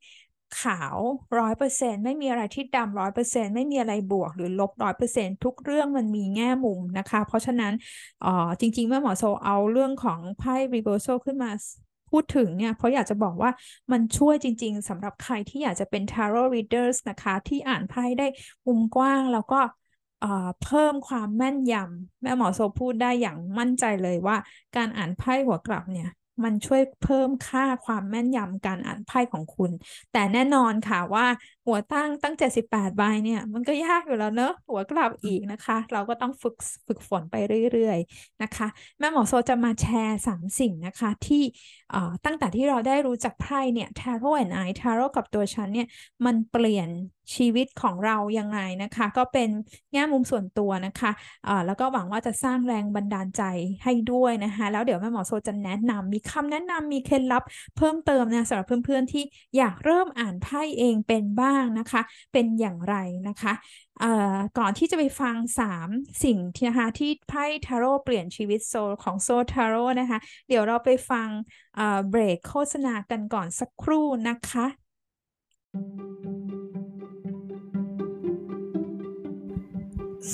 [0.60, 0.98] ขาว
[1.38, 7.72] ร้อยเปอร์เซ็นไม่มีอะไรที่ดำร้อยเปอร์เซ็นไม่มีอะไรบวกหรือลบร้อยเปอร์เซ็นทุกเรื่องมันมีแง่มุมนะคะ เพราะฉะนั้น
[8.24, 11.50] อ๋อจริง ๆ เมื่อหมอโซเอาเรื่องของไพ่ reversal ขึ้นมา
[12.10, 13.50] พูดถึงเนี่ยเพราะอยากจะบอกว่า
[13.92, 18.26] มันช่วยจริง ๆสำหรับใครที่อยากจะเป็น tarot readers นะคะ ที่อ่านไพ่ได้
[18.66, 19.60] มุมกว้างแล้วก็
[20.64, 24.36] เพิ่มความแม่นยำแม่หมอโซพูดได้อย่างมั่นใจเลยว่า
[24.76, 26.08] การอ่านไพ่หัวกลับเนี่ย
[26.44, 29.70] มันช่วยเพิ่มค่าความแม่นยำการอ่านไพ่ของคุณ
[30.10, 31.26] แต่แน่นอนค่ะว่า
[31.66, 37.34] หัวตั้งตั้ง78ใบเนี่ย มันก็ยากอยู่แล้วเนอะหัวกลับอีกนะคะ เราก็ต้องฝึกฝึกฝนไป
[37.72, 38.66] เรื่อยๆนะคะ
[38.98, 41.42] แม่หมอโซจะมาแชร์3สิ่งนะคะ ที่
[42.24, 45.86] ตั้งแต่ที่เราได้รู้จักไพ่เนี่ยทาโร่แอนไอทาโร่กับตัวฉันเนี่ย
[46.24, 46.88] มันเปลี่ยน
[47.34, 49.50] ชีวิตของเรายังไงนะคะ ก็เป็น
[49.92, 53.42] แง่มุมส่วนตัวนะคะะแล้วก็หวังว่าจะสร้างแรงบันดาลใจ
[53.84, 57.42] ให้ด้วยนะคะ แล้วเดี๋ยวแม่หมอโซจะแนะนำมีคำแนะนำมีเคล็ดลับ
[57.76, 59.24] เพิ่มเติมนะสำหรับเพื่อนๆที่
[59.56, 62.00] อยากเริ่มอ่านไพ่เองเป็นบ้างนะคะ
[62.32, 62.96] เป็นอย่างไร
[63.28, 63.52] นะคะ
[64.58, 65.88] ก่อนที่จะไปฟัง 3
[66.24, 71.28] สิ่งที่นะคะที่ไพ่ทาโร่เปลี่ยนชีวิตโซของโซทาโร่นะคะ เดี๋ยวเราไปฟัง
[72.10, 74.66] เบรกโฆษณากันก่อนสักครู่นะคะ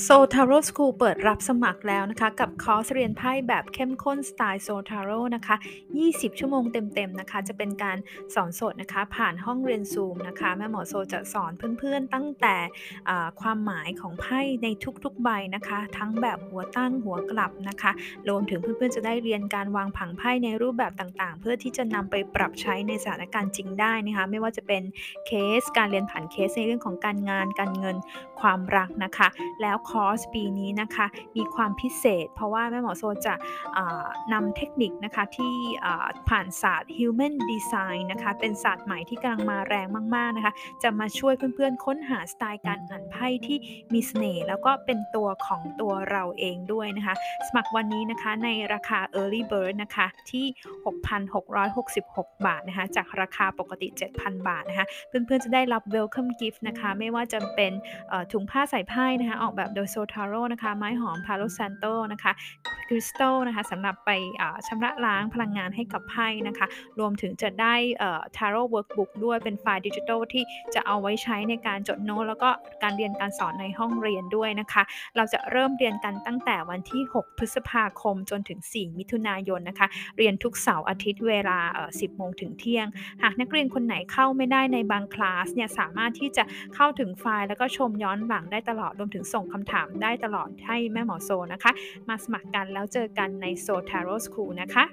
[0.03, 5.57] โซทาโร่สคูลเปิดรับสมัครแล้วนะคะ กับคอร์สเรียนไพ่แบบเข้มข้นสไตล์โซทาโร่นะคะ
[5.99, 7.97] 20 ชั่วโมงเต็มๆนะคะ จะเป็นการ
[8.35, 12.57] สอนสดนะคะ ผ่านห้องเรียนซูมนะคะ แม่หมอโซจะสอนเพื่อนๆตั้งแต่
[13.41, 14.67] ความหมายของไพ่ใน
[15.05, 17.93] ทุกๆใบนะคะ ทั้งแบบหัวตั้งหัวกลับนะคะ
[18.29, 24.83] รวมถึงเพื่อนๆจะได้เรียนการวางผังไพ่ในรูปแบบต่างๆ เพื่อที่จะนำไปปรับใช้ในสถานการณ์จริงได้นะคะ ไม่ว่าจะเป็น
[25.27, 25.31] เค
[25.61, 27.97] สการเรียนผ่านเคสในเรื่องของการงานการเงิน
[28.41, 29.29] ความรักนะคะ
[29.63, 33.35] แล้วคอร์สปีนี้นะคะมีความพิเศษ เพราะว่าแม่หมอโซจะ
[34.33, 35.55] นำเทคนิคนะคะที่
[36.29, 43.59] ผ่านศาสตร์ Human Design นะคะเป็นศาสตร์ใหม่ที่กำลังมาแรงมากๆนะคะจะมาช่วยเพื่อนๆ ค้นหาสไตล์การอ่านไพ่ที่
[43.93, 47.15] มีเสน่ห์แล้วก็เป็นตัวของตัวเราเองด้วยนะคะ
[47.49, 50.47] สมัครวันนี้นะคะในราคา Early Bird นะคะที่
[51.47, 57.73] 6,666 บาทนะคะจากราคาปกติ 7,000 บาทนะคะเพื่อนๆจะได้รับ Welcome Gift นะคะไม่ว่าจะเป็น
[58.33, 62.33] ถุงผ้าใส่ไพ่นะคะออกแบบโดยโซทาโร่นะคะ ไม้หอม Palo Santo นะคะ
[62.89, 64.11] คริสตัลนะคะสำหรับไป
[64.67, 66.67] ชำระล้างพลังงานให้กับไพ่นะคะ
[66.99, 67.75] รวมถึงจะได้
[68.37, 70.43] Tarot workbook ด้วยเป็นไฟล์ดิจิทัลที่
[70.75, 72.51] จะเอาไว้ใช้ในการจดโน้ตแล้วก็
[72.83, 74.83] การเรียนการสอนในห้องเรียนด้วยนะคะ
[75.17, 82.87] เราจะเริ่มเรียนกันตั้งแต่วันที่ 6 พฤษภาคมจนถึง 4 มิถุนายนนะคะ เรียนทุกเสาร์อาทิตย์เวลา 10 โมงถึงเที่ยง
[83.23, 91.73] หากนักเรียนคนไหนเข้าไม่ได้ในบางคลาสเนี่ยสามารถที่จะเข้าถึงไฟล์แล้วก็ชมย้อนหลังได้ตลอดรวมถึงส่งคำถามได้ตลอดให้แม่หมอโซนะคะ
[92.09, 94.85] มาสมัครกันแล้วเจอกันในโซทาโร่สคูลนะคะ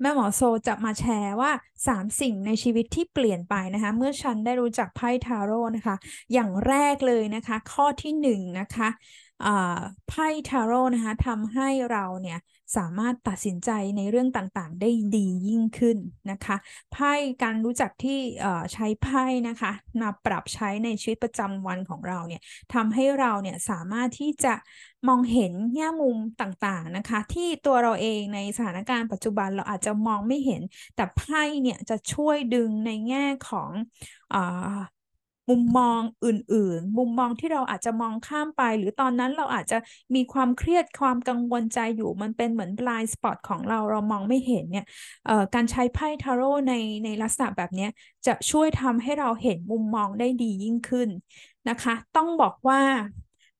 [0.00, 1.50] แม่หมอโซจะมาแชร์ว่า
[1.86, 5.96] 3 สิ่งในชีวิตที่เปลี่ยนไปนะคะ เมื่อฉันได้รู้จักไพ่ทาโร่นะคะ
[6.32, 8.28] อย่างแรกเลยนะคะ ข้อที่1น
[8.60, 8.88] นะคะ
[10.08, 12.38] ไพ่ทาโร่นะคะทำให้เราเนี่ย
[12.76, 15.98] สามารถตัดสินใจในเรื่องต่างๆ ได้ดียิ่งขึ้น
[16.30, 16.56] นะคะ
[16.92, 18.18] ไพ่การรู้จักที่
[18.72, 22.42] ใช้ไพ่นะคะนำปรับใช้ในชีวิตประจำวันของเราเนี่ย
[22.74, 24.54] ทำให้เราเนี่ยสามารถที่จะ
[25.08, 30.62] มองเห็นแง่มุมต่างๆนะคะ ที่ตัวเราเองในสถานการณ์ปัจจุบันเราอาจจะมองไม่เห็น
[30.96, 33.70] แต่ไพ่เนี่ยจะช่วยดึงในแง่ของ
[35.50, 39.78] มุมมองอื่น ๆ มุมมองที่เราอาจจะมองข้ามไป หรือตอนนั้นเราอาจจะ
[40.14, 44.86] มีความเครียดความกังวลใจอยู่มันเป็นเหมือน blind spot ของเราเรามองไม่เห็นเนี่ย
[45.54, 47.86] การใช้ไพ่ทาโร่ในในลักษณะแบบนี้
[48.26, 51.08] จะช่วยทำให้เราเห็นมุมมองได้ดียิ่งขึ้น
[51.68, 52.80] นะคะ ต้องบอกว่า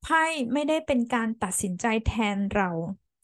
[0.02, 0.22] ไพ่
[0.52, 2.68] ไม่ได้เป็นการตัดสินใจแทนเรา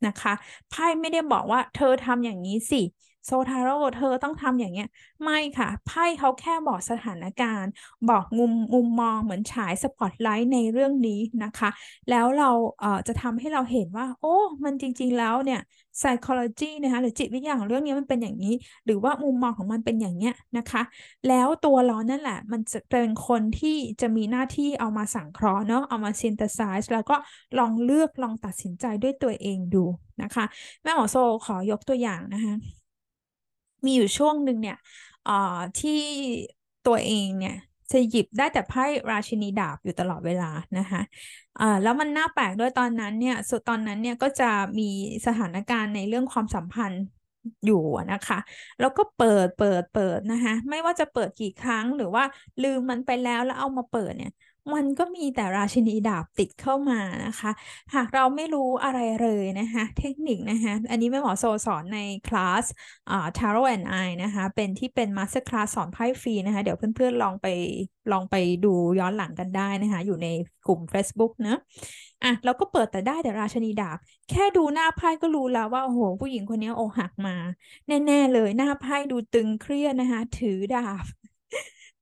[0.06, 0.32] นะคะ
[0.70, 2.82] ไพ่ไม่ได้บอกว่าเธอทำอย่างนี้สิ
[3.26, 4.88] โซทาโร่เธอต้องทำอย่างเงี้ย
[5.24, 7.70] ไม่ค่ะ ไพ่เขาแค่บอกสถานการณ์
[8.10, 11.70] บอกมุมมุมมองเหมือนฉายสปอตไลท์ในเรื่องนี้นะคะ
[12.10, 14.34] แล้วเราเอ่อจะทำให้เราเห็นว่า โอ้
[14.64, 15.60] มันจริง ๆ แล้วเนี่ย
[16.00, 18.54] psychology นะคะหรือจิตวิทยาของเรื่องนี้มันเป็นอย่างนี้
[18.86, 20.82] หรือว่ามุมมองของมันเป็นอย่างเนี้ยนะคะ
[21.28, 27.16] แล้วตัวเรานั่นแหละ มันจะเป็นคนที่จะมีหน้าที่เอามาสังเคราะห์เนาะเอามา synthesize แล้วก็
[27.58, 29.84] ลองเลือกลองตัดสินใจด้วยตัวเองดู
[30.22, 30.44] นะคะ
[30.82, 32.54] แม่หมอโซขอยกตัวอย่างนะคะ
[33.86, 34.76] มีอยู่ช่วงหนึ่งเนี่ย
[35.78, 35.92] ที่
[36.86, 37.54] ตัวเองเนี่ย
[37.92, 41.00] จะหยิบได้แต่ไพ่ราชินีดาบอยู่ตลอดเวลานะคะ
[41.60, 44.88] อ่าแล้วมันน่าแปลกด้วยตอนนั้นเนี่ยสุดตอนนั้นเนี่ยก็จะมี
[45.26, 47.02] สถานการณ์ในเรื่องความสัมพันธ์
[47.64, 48.38] อยู่นะคะ
[48.80, 52.24] แล้วก็เปิดเปิดเปิดนะคะ ไม่ว่าจะเปิดกี่ครั้งหรือว่า
[52.62, 54.30] ลืมมันไปแล้วแล้วเอามาเปิดเนี่ย
[54.74, 57.50] มันก็มีแต่ราชินีดาบติดเข้ามานะคะ
[57.94, 62.64] หากเราไม่รู้อะไรเลยนะคะเทคนิคนะคะอันนี้แม่หมอโซสอนในคลาส
[63.10, 67.46] อ่า Tarot and I นะคะเป็นที่เป็น masterclass สอนไพ่ฟรีนะคะเดี๋ยวเพื่อนๆลองไป
[68.12, 70.28] ลองไปดูย้อนหลังกันได้นะคะอยู่ใน
[70.66, 71.58] กลุ่ม Facebook เน
[72.24, 73.98] อะเราก็เปิดแต่ได้แต่ราชินีดาบ
[74.30, 77.36] แค่ดูหน้าไพ่ก็รู้แล้วว่าโอ้โหผู้หญิงคนนี้อกหักมา
[77.88, 81.04] แน่ ๆ เลยหน้าไพ่ดูตึงเครียดนะคะ ถือดาบ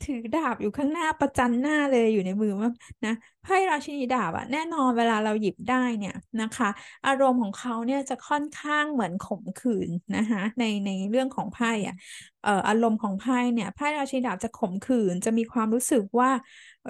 [0.04, 2.70] ถือดาบอยู่ข้างหน้าประจันหน้าเลยอยู่ในมือว่า
[3.04, 6.68] นะไพ่ราชินีดาบอะแน่นอนเวลาเราหยิบได้เนี่ยนะคะ
[7.06, 11.96] อารมณ์ของเขาเนี่ยจะค่อนข้างเหมือนข่มขืนนะคะในในเรื่องของไพ่อะ
[12.44, 16.30] เอ่ออารมณ์ของไพ่เนี่ยไพ่ราชินีดาบจะข่มขืน จะมีความรู้สึกว่า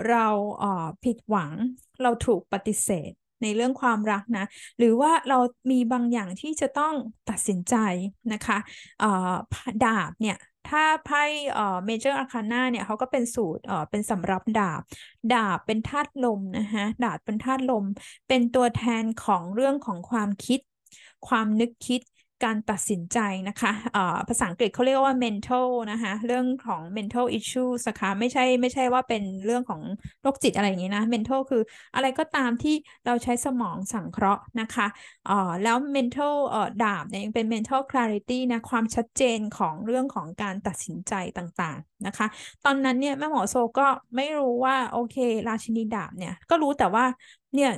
[0.09, 0.27] เรา
[0.59, 1.53] เอ่อผิดหวัง
[2.03, 4.45] เราถูกปฏิเสธในเรื่องความรักนะ
[4.79, 5.39] หรือว่าเรา
[5.71, 6.95] มีบางอย่างที่จะต้อง
[7.31, 7.75] ตัดสินใจ
[8.33, 8.59] นะคะ
[9.85, 11.19] ดาบเนี่ย ถ้าไพ่
[11.53, 14.83] เอ่อเมเจอร์อาคาน่าเนี่ยเขาก็เป็นสูตรเอ่อเป็นสำรับดาบ
[15.31, 17.85] ดาบเป็นธาตุลมนะคะดาบเป็นธาตุลม
[18.27, 20.61] เป็นตัวแทนของเรื่องของความคิด
[21.27, 22.01] ความนึกคิด
[22.45, 23.73] การตัดสินใจนะคะ
[24.29, 29.83] ภาษาอังกฤษเขาเรียกว่า mental นะคะเรื่องของ mental issues นะคะไม่ใช่ไม่ใช่ว่าเป็นเรื่องของ
[30.23, 31.63] โรคจิตอะไรอย่างนี้นะ mental คือ
[31.95, 32.75] อะไรก็ตามที่
[33.07, 34.87] เราใช้สมองสังเคราะห์นะคะ
[35.65, 36.35] แล้ว mental
[36.83, 42.27] ดาบเนี่ยยังเป็น mental clarity นะความชัดเจนของเรื่องของการตัดสินใจต่างๆนะคะ
[42.65, 45.17] ตอนนั้นเนี่ยแม่หมอโซก็ไม่รู้ว่าโอเค
[45.49, 47.05] ราชินีดาบเนี่ยก็รู้แต่ว่า
[47.57, 47.73] เนี่ย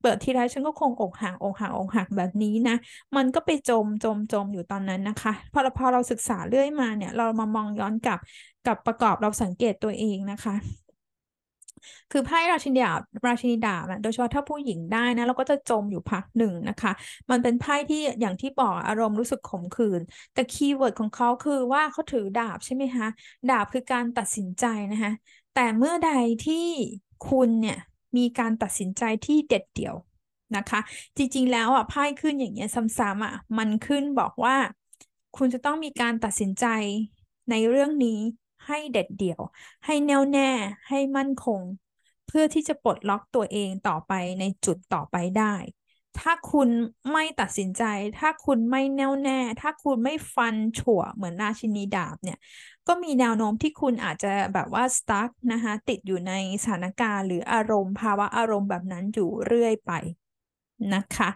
[0.00, 2.74] เปิดทีไรฉันก็คงอกหักอกหักอกหักแบบนี้นะ
[3.16, 8.18] มันก็ไปจมจมจมอยู่ตอนนั้นนะคะ พอเราพอเราศึกษาเรื่อยมาเนี่ย เรามามองย้อนกลับ
[8.64, 10.54] กับประกอบเราสังเกตตัวเองนะคะ
[12.10, 16.92] คือไพ่ราชินีดาบราชินีดาบโดยเฉพาะถ้าผู้หญิงได้นะเราก็จะจมอยู่พักหนึ่งนะคะ
[17.30, 20.00] มันเป็นไพ่ที่อย่างที่บอกอารมณ์รู้สึกขมขื่น
[20.34, 23.06] แต่ keyword ของเขาคือว่าเขาถือดาบใช่ไหมคะ
[23.48, 25.12] ดาบคือการตัดสินใจนะคะ
[25.54, 26.10] แต่เมื่อใด
[26.42, 26.66] ที่
[27.22, 27.76] คุณเนี่ย
[28.16, 29.96] มีการตัดสินใจที่เด็ดเดี่ยว
[30.56, 30.80] นะคะ
[31.16, 32.68] จริงๆแล้วอะไพ่ขึ้นอย่างเงี้ย
[32.98, 34.56] ซ้ำๆอะมันขึ้นบอกว่า
[35.36, 36.66] คุณจะต้องมีการตัดสินใจ
[37.50, 38.20] ในเรื่องนี้
[38.66, 39.40] ให้เด็ดเดี่ยว
[39.86, 40.50] ให้แน่วแน่
[40.88, 41.60] ให้มั่นคง
[42.26, 45.54] เพื่อที่จะปลดล็อกตัวเองต่อไปในจุดต่อไปได้
[46.18, 46.68] ถ้าคุณ
[47.12, 47.82] ไม่ตัดสินใจ
[48.18, 52.38] ถ้าคุณไม่แน่วแน่ ถ้าคุณไม่ฟันฉัวเหมือนราชินีดาบเนี่ย
[52.86, 59.92] ก็มีแนวโน้มที่คุณอาจจะแบบว่าสตั๊กนะคะติดอยู่ในสถานการณ์หรืออารมณ์ภาวะอารมณ์แบบนั้นอยู่เรื่อยไป
[60.94, 61.28] นะคะ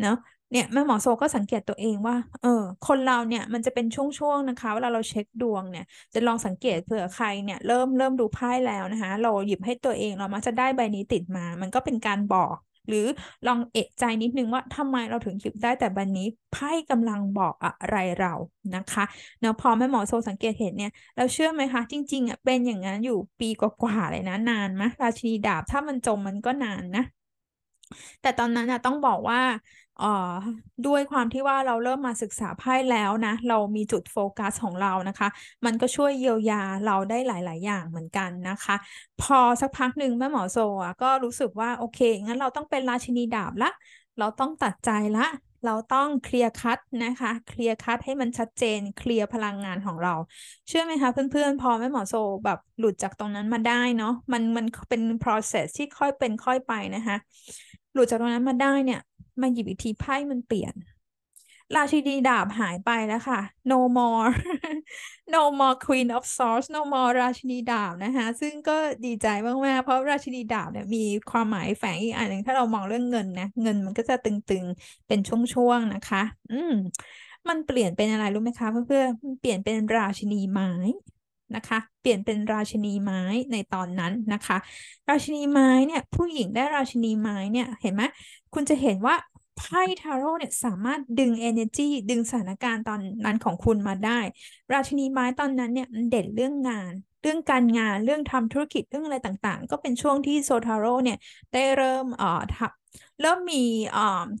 [0.00, 0.16] เนาะ
[0.52, 12.56] เนี่ยแม่หมอโซก็สังเกตตัวเองว่า เออ คนเราเนี่ยมันจะเป็นช่วงๆนะคะ เวลาเราเช็คดวงเนี่ย จะลองสังเกตเผื่อใครเนี่ยเริ่มเริ่มดูไพ่แล้วนะคะ เราหยิบให้ตัวเองเรามักจะได้ใบนี้ติดมา มันก็เป็นการบอก
[12.88, 13.06] หรือ
[13.46, 18.32] ลองเอะใจนิดนึงว่าทำไมเราถึงคิดได้แต่บันนี้ไพ่กำลังบอกอะไรเรา
[18.74, 19.04] นะคะ
[19.40, 27.02] เนาะพอแม่หมอโซสังเกตเห็นเนี่ยเราเชื่อไหมคะ จริงๆอะเป็นอย่างนั้นอยู่ปีกว่าๆเลยนะนานมะราชินีดาบถ้ามันจมมันก็นานนะ
[28.20, 29.40] แต่ตอนนั้นนะต้องบอกว่า
[30.00, 30.32] เอ่อ
[30.86, 35.28] ด้วยความที่ว่าเราเริ่มมาศึกษาไพ่แล้วนะ เรามีจุดโฟกัสของเรานะคะ
[35.64, 38.76] มันก็ช่วยเยียวยาเราได้หลาย ๆ อย่างเหมือนกันนะคะ
[39.22, 43.70] พอสักพักหนึ่งแม่หมอโซอะก็รู้สึกว่าโอเค งั้นเราต้องเป็นราชินีดาบละ
[44.18, 45.26] เราต้องตัดใจละ
[45.66, 50.14] เราต้องเคลียร์คัดนะคะ เคลียร์คัดให้มันชัดเจน เคลียร์พลังงานของเรา
[50.68, 57.16] เชื่อไหมคะเพื่อนๆ พอแม่หมอโซแบบหลุดจากตรงนั้นมาได้เนาะ มันมันเป็น process ที่ค่อยเป็นค่อยไปนะคะ
[57.92, 59.00] หลุดจากตรงนั้นมาได้เนี่ย
[59.42, 60.74] มาหยิบอีกทีไพ่มันเปลี่ยน
[61.76, 63.40] ราชินีดาบหายไปแล้วค่ะ
[63.72, 64.28] no more
[65.34, 69.26] no more queen of swords no more ราชินีดาบนะคะซึ่งก็ดีใจ
[69.66, 76.22] มากๆเพราะราชินีดาบเนี่ยมีความหมายแฝงอีกอันหนึ่งถ้าเรามองเรื่องเงินนะเงินมันก็จะตึงๆเป็นช่วงๆนะคะ
[76.52, 76.72] อืม
[77.48, 80.70] มันเปลี่ยนเป็นอะไรรู้ไหมคะ เพื่อนๆมันเปลี่ยนเป็นราชินีไม้
[81.56, 83.20] นะคะ เปลี่ยนเป็นราชินีไม้
[83.52, 84.56] ในตอนนั้นนะคะ
[85.08, 88.02] ราชินีไม้เนี่ยผู้หญิงได้ราชินีไม้เนี่ยเห็นไหม
[88.54, 89.14] คุณจะเห็นว่า
[89.60, 94.20] ไพ่ทาโร่เนี่ยสามารถดึง energy ดึงสถานการณ์ตอนนั้นของคุณมาได้
[94.72, 101.18] ราชินีไม้ตอนนั้นเนี่ยเด่นเรื่องงาน เรื่องการงานเรื่องทำธุรกิจเรื่องอะไรต่างๆ ก็เป็นช่วงที่โซทาโร่เนี่ย
[101.52, 102.40] ได้เริ่มเอ่อ
[103.22, 103.62] เริ่มมี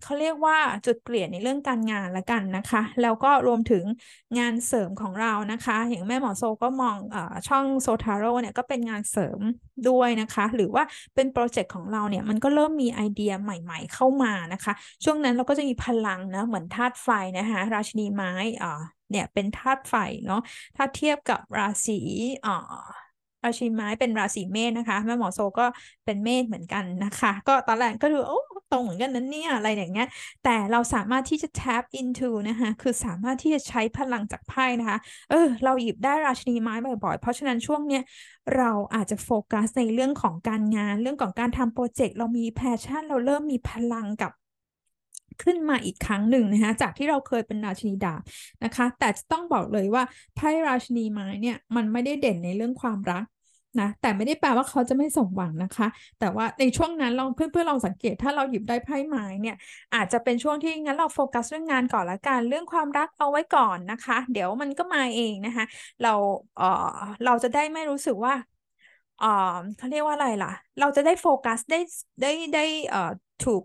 [0.02, 3.84] เขาเรียกว่าจุดเปลี่ยนในเรื่องการงานละกันนะคะ แล้วก็รวมถึง
[4.38, 7.16] งานเสริมของเรานะคะ อย่างแม่หมอโซก็มองอ
[7.48, 9.40] ช่องโซทาโร่เนี่ยก็เป็นงานเสริม
[9.88, 14.72] ด้วยนะคะ หรือว่าเป็นโปรเจกต์ของเราเนี่ยมันก็เริ่มมีไอเดียใหม่ๆเข้ามานะคะ
[15.04, 19.94] ช่วงนั้นเราก็จะมีพลังนะเหมือนธาตุไฟนะคะราชินีไม้อ่า เนี่ยเป็นธาตุไฟ
[20.26, 20.40] เนาะ
[20.76, 21.98] ถ้าเทียบกับราศี
[22.44, 22.54] อ่า
[23.44, 25.66] ราศีไม้เป็นราศีเมษนะคะแม่หมอโซก็
[26.04, 28.40] เป็นเมษเหมือนกันนะคะ ก็ตอนแรกก็ดูโอ้
[28.72, 30.08] ตรงเหมือนกันนั้นเนี่ยอะไรอย่างเงี้ย
[30.44, 34.98] แต่เราสามารถที่จะ tap into นะคะ คือสามารถที่จะใช้พลังจากไพ่นะคะ
[35.30, 38.02] เออ เราหยิบได้ราชินีไม้บ่อยๆ เพราะฉะนั้นช่วงเนี้ย
[38.56, 44.32] เราอาจจะโฟกัสในเรื่องของการงาน เรื่องของการทำโปรเจกต์ เรามี passion เราเริ่มมีพลังกับ
[45.42, 48.20] ขึ้นมาอีกครั้งหนึ่งนะคะจากที่เราเคยเป็นราชินีดาบ
[48.64, 50.02] นะคะ แต่ต้องบอกเลยว่า
[50.34, 53.24] ไพ่ราชินีไม้เนี่ยมันไม่ได้เด่นในเรื่องความรัก
[53.80, 55.86] นะแต่ไม่ได้แปลว่าเขาจะไม่สมหวังนะคะ
[56.18, 59.56] แต่ว่าในช่วงนั้นลองเพื่อนๆลองสังเกตถ้าเราหยิบได้ไพ่ไม้เนี่ย
[59.94, 65.64] อาจจะเป็นช่วงที่งั้นเราโฟกัสเรื่องงานก่อนละกันเรื่องความรักเอาไว้ก่อนนะคะ เดี๋ยวมันก็มาเองนะคะ
[66.02, 66.14] เรา
[66.56, 66.64] เออ
[67.24, 68.34] เราจะได้ไม่รู้สึกว่า
[69.18, 69.26] เออ
[69.76, 70.48] เขาเรียกว่าอะไรล่ะ
[70.78, 71.76] เราจะได้โฟกัสได้
[72.20, 73.62] ได้ได้เอ่อถูก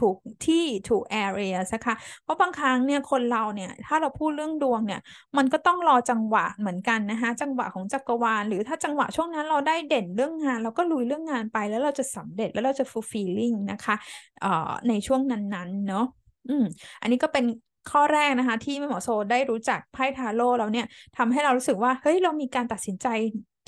[0.00, 5.00] ถูกที่ถูก area นะคะเพราะบางครั้งเนี่ยคนเราเนี่ยถ้าเราพูดเรื่องดวงเนี่ย
[5.36, 13.94] มันก็ต้องรอจังหวะเหมือนกันนะคะจังหวะของจักรวาลหรือถ้าจังหวะช่วงนั้นเราได้เด่นเรื่องงาน เราก็ลุยเรื่องงานไปแล้วเราจะสำเร็จแล้วเราจะ fulfilling นะคะ
[14.40, 16.06] เอ่อในช่วงนั้นๆเนาะ
[16.48, 16.64] อืม
[17.02, 17.44] อันนี้ก็เป็น
[17.90, 23.06] ข้อแรกนะคะที่แม่หมอโซได้รู้จักไพ่ทาโร่แล้วเนี่ยทำให้เรารู้สึกว่าเฮ้ยเรามีการตัดสินใจ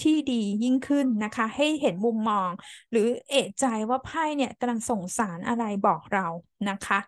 [0.02, 2.50] ที่ดียิ่งขึ้นนะคะ ให้เห็นมุมมอง
[2.90, 6.26] หรือเอะใจว่าไพ่เนี่ยกำลังส่งสารอะไรบอกเรา
[6.70, 6.98] นะคะ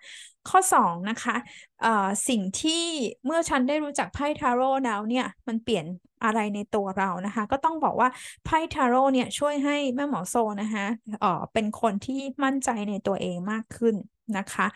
[0.48, 1.36] ข้อ 2 นะคะ
[2.28, 2.84] สิ่งที่
[3.24, 5.86] เมื่อฉันได้รู้จักไพ่ทาโร่แล้วเนี่ยมันเปลี่ยน
[6.24, 8.08] อะไรในตัวเรานะคะ ก็ต้องบอกว่า
[8.44, 10.86] ไพ่ทาโร่เนี่ยช่วยให้แม่หมอโซนะคะ
[11.20, 13.96] เออเป็นคนที่มั่นใจในตัวเองมากขึ้น
[14.38, 14.66] นะคะ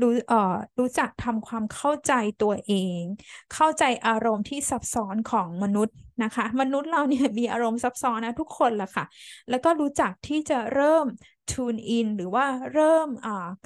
[0.00, 3.00] รู้เอ่อรู้จักทำความเข้าใจตัวเอง
[3.54, 9.04] เข้าใจอารมณ์ที่ซับซ้อนของมนุษย์นะคะ มนุษย์เราเนี่ยมีอารมณ์ซับซ้อนนะทุกคนแหละค่ะ
[9.50, 11.06] แล้วก็รู้จักที่จะเริ่ม
[11.52, 13.08] tune in หรือว่าเริ่ม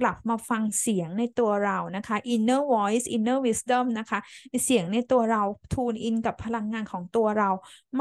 [0.00, 4.18] กลับมาฟังเสียงในตัวเรานะคะ inner voice inner wisdom นะคะ
[4.64, 7.50] เสียงในตัวเรา tune in กับพลังงานของตัวเรา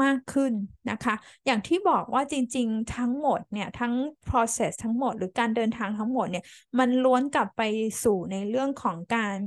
[0.02, 0.52] มากขึ้น
[0.90, 1.14] นะคะ
[1.46, 3.94] อย่างที่บอกว่าจริงๆ ทั้งหมดเนี่ยทั้ง
[4.28, 6.44] process ทั้งหมด หรือการเดินทางทั้งหมดเนี่ย
[6.78, 7.62] มันล้วนกลับไป
[8.04, 9.38] สู่ในเรื่องของการ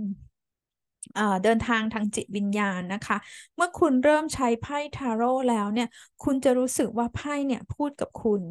[1.43, 3.17] เดินทางทางจิตวิญญาณนะคะ
[3.55, 5.87] เมื่อคุณเริ่มใช้ไพ่ทาโร่แล้วเนี่ย
[6.23, 8.41] คุณจะรู้สึกว่าไพ่เนี่ยพูดกับคุณ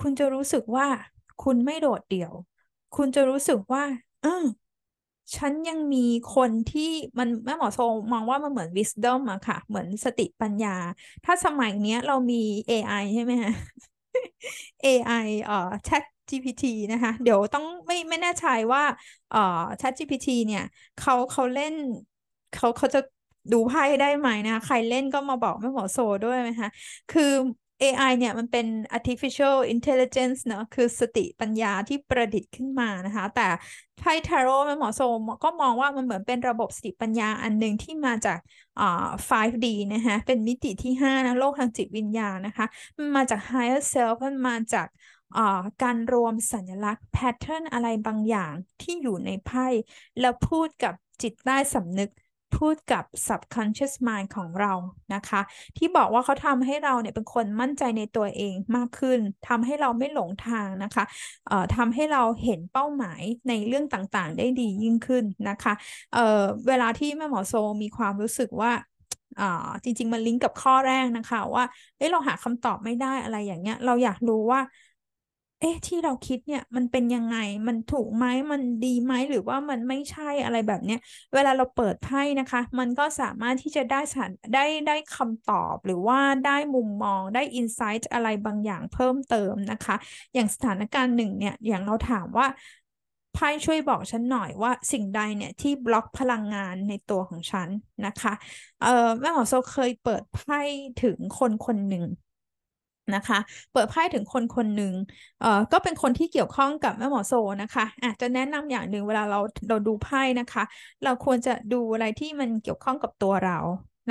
[0.00, 0.86] คุณจะรู้สึกว่า
[1.42, 2.32] คุณไม่โดดเดี่ยว
[2.96, 3.84] คุณจะรู้สึกว่า
[4.22, 4.44] เออ
[5.36, 5.98] ฉันยังมี
[6.34, 6.82] คนที่
[7.18, 7.78] มันแม่หมอโซ
[8.12, 10.68] มองว่ามันเหมือน wisdom อะค่ะ เหมือนสติปัญญา
[11.24, 12.36] ถ้าสมัยเนี้ยเรามี
[12.66, 13.50] AI ใช่ไหมฮะ
[14.82, 15.12] AI
[15.44, 15.54] เอ่อ
[15.86, 18.82] Chat GPT นะคะ เดี๋ยวต้องไม่ไม่แน่ใจว่า
[19.30, 19.38] เอ่อ
[19.80, 20.62] Chat GPT เนี่ย
[20.96, 21.74] เขาเขาเล่น
[22.52, 23.00] เขาเขาจะ
[23.52, 26.68] ดูไพ่ได้ไหมนะ ใครเล่นก็มาบอกแม่หมอโซด้วยไหมคะ
[27.08, 27.22] คือ
[27.80, 28.66] AI เนี่ยมันเป็น
[28.96, 33.48] artificial intelligence เนอะคือสติปัญญาที่ประดิษฐ์ขึ้นมานะคะ แต่
[33.98, 35.00] ไพ่ทาโร่แม่หมอโซ
[35.44, 38.38] ก็มองว่ามันเหมือนเป็นระบบสติปัญญาอันหนึ่งที่มาจาก
[38.80, 42.66] อ่า 5D นะคะเป็นมิติที่ 5 นะ โลกทางจิตวิญญาณนะคะ
[42.98, 44.86] มันมาจาก higher self มันมาจาก
[45.82, 49.66] การรวมสัญลักษณ์แพทเทิร์นอะไรบางอย่างที่อยู่ในไพ่
[50.20, 52.10] แล้วพูดกับจิตใต้สำนึก
[52.58, 54.72] พูดกับ subconscious mind ของเรา
[55.14, 55.40] นะคะ
[55.76, 61.04] ที่บอกว่าเขาทำให้เราเนี่ยเป็นคนมั่นใจในตัวเองมากขึ้นทำให้เราไม่หลงทางนะคะ
[61.48, 65.72] เอ่อทำให้เราเห็นเป้าหมายในเรื่องต่างๆ ได้ดียิ่งขึ้นนะคะ
[66.14, 68.72] เอ่อเวลาที่แม่หมอโซมีความรู้สึกว่า
[69.40, 71.64] อ่าจริง ๆ มันลิงก์กับข้อแรกนะคะว่า
[71.98, 74.60] เอ้เราหาคำตอบไม่ได้อะไรอย่างเงี้ย เราอยากรู้ว่า
[75.60, 77.36] เอ๊ะที่เราคิดเนี่ยมันเป็นยังไง
[77.68, 80.98] มันถูกไหมมันดีไหมหรือว่ามันไม่ใช่อะไรแบบเนี้ย
[81.34, 89.94] เวลาเราเปิดไพ่นะคะ มันก็สามารถที่จะได้สารได้ได้คำตอบหรือว่าได้มุมมองได้อินไซต์อะไรบางอย่างเพิ่มเติมนะคะ
[90.34, 92.46] อย่างสถานการณ์หนึ่งเนี่ยอย่างเราถามว่า
[93.32, 97.70] ไพ่ช่วยบอกฉันหน่อยว่าสิ่งใดเนี่ยที่บล็อกพลังงานในตัวของฉัน
[98.06, 98.32] นะคะ
[98.80, 98.88] เออ
[99.20, 100.56] แม่หมอโซเคยเปิดไพ่
[100.98, 102.04] ถึงคนคนหนึ่ง
[103.16, 103.38] นะคะ
[103.72, 104.94] เปิดไพ่ถึงคนคนหนึ่ง
[105.40, 110.62] เอ่อก็เป็นคนที่เกี่ยวข้องกับแม่หมอโซนะคะอาจจะแนะนำอย่างหนึ่งเวลาเราเราดูไพ่นะคะ
[111.04, 113.58] เราควรจะดูอะไรที่มันเกี่ยวข้องกับตัวเรา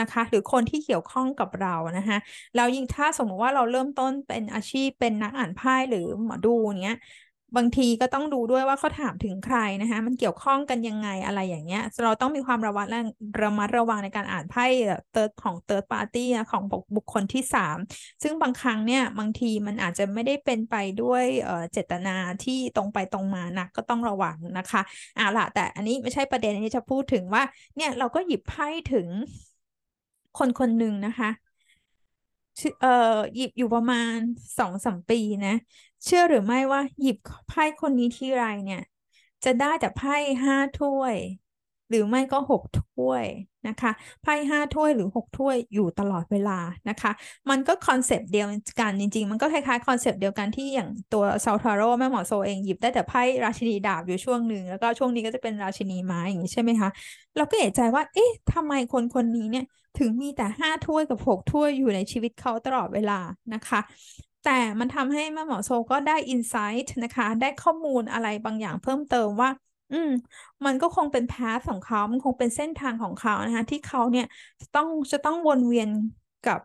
[0.01, 2.17] นะคะหรือคนที่เกี่ยวข้องกับเรานะคะ
[2.55, 6.49] แล้วยิ่งถ้าสมมติว่าเราเริ่มต้นเป็นอาชีพเป็นนักอ่านไพ่หรือหมอดู
[6.83, 6.97] เนี้ย
[7.55, 12.85] บางทีก็ต้องดูด้วยว่าเขาถามถึงใครนะคะมันเกี่ยวข้องกันยังไงอะไรอย่างเงี้ย เราต้องมีความระวัด
[13.41, 14.63] ระมัดระวังในการอ่านไพ่
[15.11, 16.63] เติร์ดของเติร์ดปาร์ตี้ของ
[16.95, 17.77] บุคคลที่สาม
[18.23, 21.25] ซึ่งบางครั้งเนี่ยบางทีมันอาจจะไม่ได้เป็นไปด้วย
[21.73, 24.81] เจตนาที่ตรงไปตรงมานะก็ต้องระวังนะคะ
[25.17, 27.43] อ่าละแต่อันนี้ไม่ใช่ประเด็นนี้จะพูดถึงว่า
[27.75, 29.07] เนี่ยเราก็หยิบไพ่ถึง
[30.37, 31.29] คนคนหนึ่งนะคะ
[32.79, 32.87] เอ่อ
[33.35, 34.15] หยิบอยู่ประมาณ
[34.57, 35.49] สองสามปีนะ
[36.05, 38.81] เชื่อหรือไม่ว่าหยิบไพ่คนนี้ที่ไรเนี่ย
[39.43, 41.15] จะได้แต่ไพ่ห้าถ้วย
[41.89, 43.25] หรือไม่ก็หกถ้วย
[43.67, 46.59] นะคะไพ่ห้าถ้วยหรือหกถ้วยอยู่ตลอดเวลา
[46.89, 47.11] นะคะ
[47.49, 48.47] มันก็คอนเซปต์เดียว
[48.79, 56.89] กันจริง ๆ มันก็คล้ายๆคอนเซปต์เดียวกันที่อย่างตัวโซทาโร่แม่หมอโซเองหยิบได้แต่ไพ่ราชินีดาบอยู่ช่วงหนึ่งแล้วก็ช่วงนี้ก็จะเป็นราชินีไม้อย่างนี้ใช่ไหมคะ
[57.35, 59.65] เราก็เอะใจว่า เอ๊ะทำไมคนคนนี้เนี่ย
[59.97, 63.19] ถึงมีแต่ห้าถ้วยกับหกถ้วยอยู่ในชีวิตเขาตลอดเวลา
[63.53, 63.79] นะคะ
[64.41, 64.49] แต่
[64.79, 69.49] มันทำให้แม่หมอโซก็ได้ insight นะคะ ได้ข้อมูลอะไรบางอย่างเพิ่มเติมว่า
[69.91, 70.09] อืม
[70.65, 74.25] มันก็คงเป็น path ของเขา มันคงเป็นเส้นทางของเขานะคะ ที่เขาเนี่ย
[74.73, 75.89] ต้องจะต้องวนเวียน
[76.43, 76.59] กับ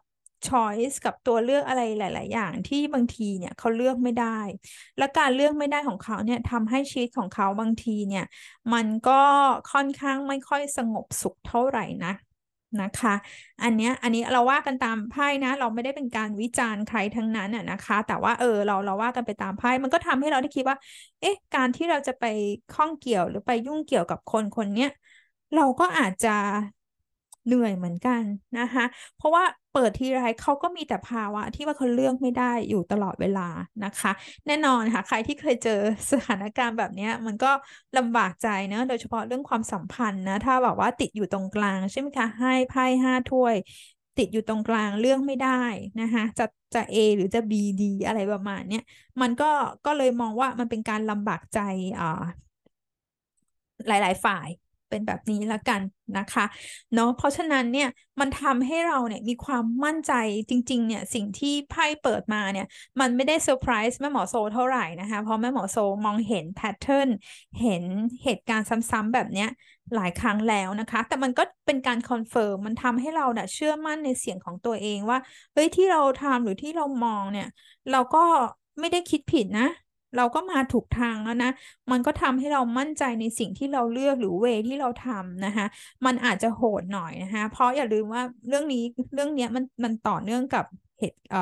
[0.46, 4.26] ช้อยส์กับตัวเลือกอะไรหลาย ๆ อย่างที่บางทีเนี่ยเขาเลือกไม่ได้
[4.98, 8.24] และการเลือกไม่ได้ของเขาเนี่ยทำให้ชีวิตของเขาบางทีเนี่ย
[8.72, 9.12] มันก็
[9.72, 12.12] ค่อนข้างไม่ค่อยสงบสุขเท่าไหร่นะ
[12.80, 13.14] นะคะ
[13.62, 20.76] อันเนี้ยอันนี้เราว่ากันตามไพ่นะ เราไม่ได้เป็นการวิจารณ์ใครทั้งนั้นอะนะคะ แต่ว่าเออเราเราว่ากันไปตามไพ่มันก็ทำให้เราได้คิดว่า
[21.20, 22.24] เอ๊ะ การที่เราจะไป
[22.70, 24.88] ข้องเกี่ยวหรือไปยุ่งเกี่ยวกับคนคนเนี้ย
[25.54, 26.28] เราก็อาจจะ
[27.46, 28.22] เหนื่อยเหมือนกัน
[28.58, 28.84] นะคะ
[29.16, 33.48] เพราะว่าเปิดทีไรเขาก็มีแต่ภาวะที่ว่าเขาเลือกไม่ได้อยู่ตลอดเวลา
[33.84, 34.12] นะคะ
[34.46, 35.80] แน่นอนค่ะ ใครที่เคยเจอ
[36.12, 37.50] สถานการณ์แบบนี้มันก็
[37.96, 43.56] ลำบากใจนะโดยเฉพาะเรื่องความสัมพันธ์นะ ถ้าบอกว่าติดอยู่ตรงกลางใช่ไหมคะให้ไพ่ห้าถ้วย
[44.18, 45.62] ติดอยู่ตรงกลางเลือกไม่ได้
[46.00, 48.82] นะคะจะจะ A หรือจะ B D อะไรประมาณเนี้ย
[49.20, 49.50] มันก็
[49.86, 51.58] ก็เลยมองว่ามันเป็นการลำบากใจ
[51.98, 52.22] อ่า
[53.86, 54.48] หลาย ๆ ฝ่าย
[54.94, 55.80] เป็นแบบนี้ละกัน
[56.18, 56.44] นะคะ
[56.94, 57.88] เนาะเพราะฉะนั้นเนี่ย
[58.20, 60.12] มันทำให้เราเนี่ยมีความมั่นใจ
[60.50, 62.66] จริงๆเนี่ยสิ่งที่ไพ่เปิดมาเนี่ย
[63.00, 67.08] มันไม่ได้เซอร์ไพรส์แม่หมอโซเท่าไหร่นะคะเพราะแม่หมอโซมองเห็น pattern
[67.60, 67.84] เห็น
[68.22, 69.48] เหตุการณ์ซ้ำๆแบบเนี้ย
[69.94, 75.18] หลายครั้งแล้วนะคะ แต่มันก็เป็นการ confirm มันทำให้เราเนี่ยเชื่อมั่นในเสียงของตัวเองว่า
[75.52, 77.48] เฮ้ยที่เราทำหรือที่เรามองเนี่ย
[77.90, 78.24] เราก็
[78.80, 79.68] ไม่ได้คิดผิดนะ
[80.16, 81.50] เราก็มาถูกทางแล้วนะ
[81.90, 85.66] มันก็ทำให้เรามั่นใจในสิ่งที่เราเลือกหรือเวที่เราทำนะคะ
[86.06, 88.82] มันอาจจะโหดหน่อยนะคะ เพราะอย่าลืมว่าเรื่องนี้
[89.14, 90.64] เรื่องนี้มันมันต่อเนื่องกับ
[90.98, 91.38] เหตุเอ่อ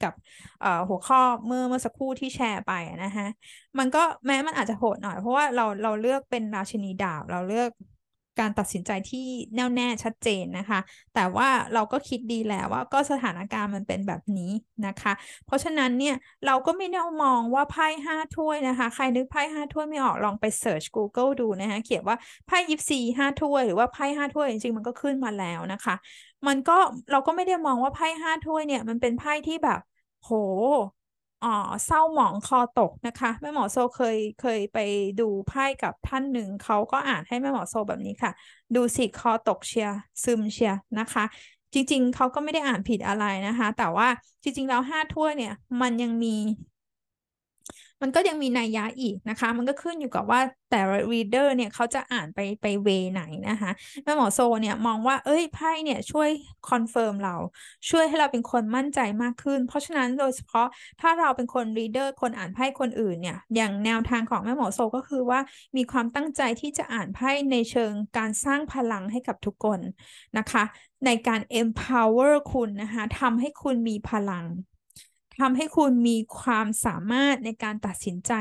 [0.00, 0.12] กับ
[0.60, 2.70] เอ่อหัวข้อเมื่อเมื่อสักครู่ที่แชร์ไป
[3.02, 3.26] นะคะ
[3.78, 7.70] มันก็แม้มันอาจจะโหดหน่อย เพราะว่าเราเราเลือกเป็นราชินีดาบเราเลือก
[8.40, 10.80] การตัดสินใจที่แน่วแน่ชัดเจนนะคะ
[11.14, 14.52] แต่ว่าเราก็คิดดีแล้วว่าก็สถานการณ์มันเป็นแบบนี้
[14.86, 15.12] นะคะ
[15.46, 25.94] เพราะฉะนั้นเนี่ยเราก็ไม่ได้มองว่าไพ่ห้าถ้วยนะคะ ใครนึกไพ่ห้าถ้วยไม่ออกลองไปเสิร์ช Google ดูนะคะเขียนว่าไพ่ยิปซีห้าถ้วยหรือว่าไพ่ห้าถ้วยจริงๆมันก็ขึ้นมาแล้วนะคะ
[26.46, 26.78] มันก็
[27.10, 29.80] เราก็ไม่ได้มองว่าไพ่ห้าถ้วยเนี่ยมันเป็นไพ่ที่แบบ
[30.22, 30.30] โห
[31.46, 31.52] อ๋อ
[31.86, 34.78] เศร้าหมองคอตกนะคะแม่หมอโซเคยเคยไป
[35.18, 38.32] ดูไพ่กับท่านหนึ่งเขาก็อ่านให้แม่หมอโซแบบนี้ค่ะ
[38.74, 39.88] ดูสิคอตกเชียว
[40.24, 41.24] ซึมเชียวนะคะ
[41.74, 44.08] จริง ๆเขาก็ไม่ได้อ่านผิดอะไรนะคะ แต่ว่า
[44.42, 46.28] จริงๆแล้วห้าถ้วยเนี่ยมันยังมี
[48.02, 50.40] มันก็ยังมีนัยยะอีกนะคะ มันก็ขึ้นอยู่กับว่า
[50.70, 53.70] แต่ละ reader เนี่ยเขาจะอ่านไปไป way ไหนนะคะ
[54.04, 56.30] แม่หมอโซเนี่ยมองว่าเอ้ยไพ่เนี่ยช่วย
[56.70, 57.36] คอนเฟิร์มเรา
[57.90, 60.66] ช่วยให้เราเป็นคนมั่นใจมากขึ้น เพราะฉะนั้นโดยเฉพาะ
[61.00, 65.40] ถ้าเราเป็นคน reader คนอ่านไพ่คนอื่นเนี่ยอย่างแนวทางของแม่หมอโซก็คือว่า
[65.76, 69.80] มีความตั้งใจที่จะอ่านไพ่ในเชิงการสร้างพลังให้กับทุกคน
[70.38, 70.64] นะคะ
[71.06, 74.46] ในการ empower คุณนะคะทำให้คุณมีพลัง
[75.40, 78.32] ทำให้คุณมีความสามารถในการตัดสินใจ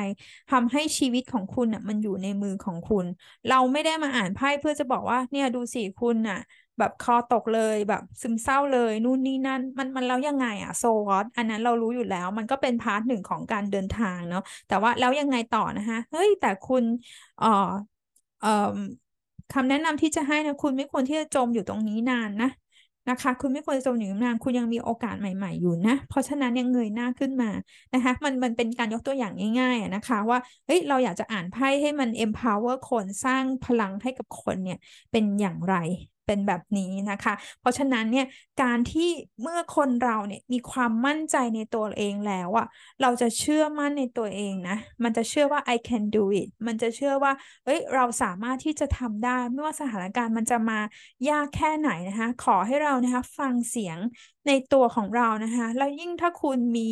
[0.51, 3.05] ทำให้ชีวิตของคุณอะมันอยู่ในมือของคุณ
[3.49, 6.39] เราไม่ได้มาอ่านไพ่เพื่อจะบอกว่าเนี่ยดูสิคุณอะ
[6.79, 16.83] แบบคอตกเลยแบบซึมเศร้าเลยนู่นนี่นั่นมันมันแล้วยังไงอะ so what อันนั้นเรารู้อยู่แล้ว มันก็เป็น part หนึ่งของการเดินทางเนาะแต่ว่าแล้วยังไงต่อนะคะเฮ้ยแต่คุณ
[17.37, 17.47] เอ่อ
[18.39, 18.47] เอ่อ
[19.53, 22.49] คำแนะนำที่จะให้นะคุณไม่ควรที่จะจมอยู่ตรงนี้นานนะ
[23.09, 27.49] นะคะ คุณไม่ควรจะจมอยู่นานคุณยังมีโอกาสใหม่ ๆ อยู่นะ เพราะฉะนั้นยังเงยหน้าขึ้นมา
[27.93, 34.77] นะคะ มันมันเป็นการยกตัวอย่างง่ายๆนะคะว่าเฮ้ยเราอยากจะอ่านไพ่ให้มัน empower คนสร้างพลังให้กับคนเนี่ย
[35.11, 35.75] เป็นอย่างไร
[36.25, 38.25] เป็นแบบนี้นะคะ เพราะฉะนั้นเนี่ย
[38.61, 39.09] การที่
[39.41, 42.67] เมื่อคนเราเนี่ยมีความมั่นใจในตัวเองแล้วอะ
[43.01, 47.31] เราจะเชื่อมั่นในตัวเองนะมันจะเชื่อว่า I can do it มันจะเชื่อว่า
[47.65, 50.79] เอ้ยเราสามารถที่จะทำได้ ไม่ว่าสถานการณ์มันจะมา
[51.29, 53.97] ยากแค่ไหนนะคะขอให้เรานะคะฟังเสียง
[54.47, 56.89] ในตัวของเรานะคะแล้วยิ่งถ้าคุณมี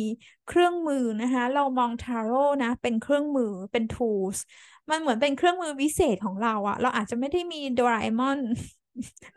[0.48, 4.38] เครื่องมือนะคะเรามองทาโร่นะเป็นเครื่องมือเป็น tools
[4.90, 8.38] มันเหมือนเป็นเครื่องมือวิเศษของเราอะเราอาจจะไม่ได้มีโดราเอมอน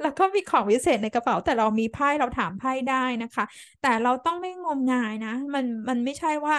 [0.01, 3.43] แล้วก็มีของวิเศษในกระเป๋า แต่เรามีไพ่เราถามไพ่ได้นะคะ
[3.81, 6.55] แต่เราต้องไม่งมงายนะ มันมันไม่ใช่ว่า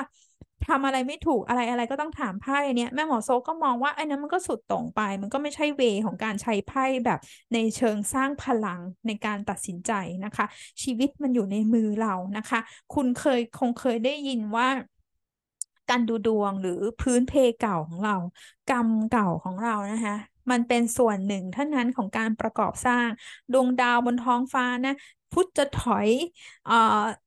[0.68, 7.18] ทำอะไรไม่ถูกอะไรอะไรก็ต้องถามไพ่เนี่ยแม่หมอโซก็มองว่าไอ้นั้นมันก็สุดตรงไป มันก็ไม่ใช่เวของการใช้ไพ่แบบ
[7.52, 9.92] ในเชิงสร้างพลังในการตัดสินใจ
[10.24, 10.44] นะคะ
[10.82, 12.60] ชีวิตมันอยู่ในมือเรานะคะ
[12.94, 14.68] คุณเคยคงเคยได้ยินว่า
[15.90, 18.16] การดูดวงหรือพื้นเพเก่าของเรา
[18.70, 20.14] กรรมเก่าของเรานะคะ
[20.50, 23.08] มันเป็นส่วนหนึ่งเท่านั้นของการประกอบสร้าง
[23.52, 24.92] ดวงดาวบนท้องฟ้านะ
[25.30, 26.10] พุธจะถอย
[26.64, 26.72] เอ่อ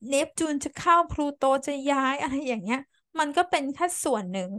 [0.08, 2.80] เนปจูนจะเข้าพลูโตจะย้ายอะไรอย่างเงี้ย
[3.20, 4.50] มันก็เป็นแค่ส่วนหนึ่ง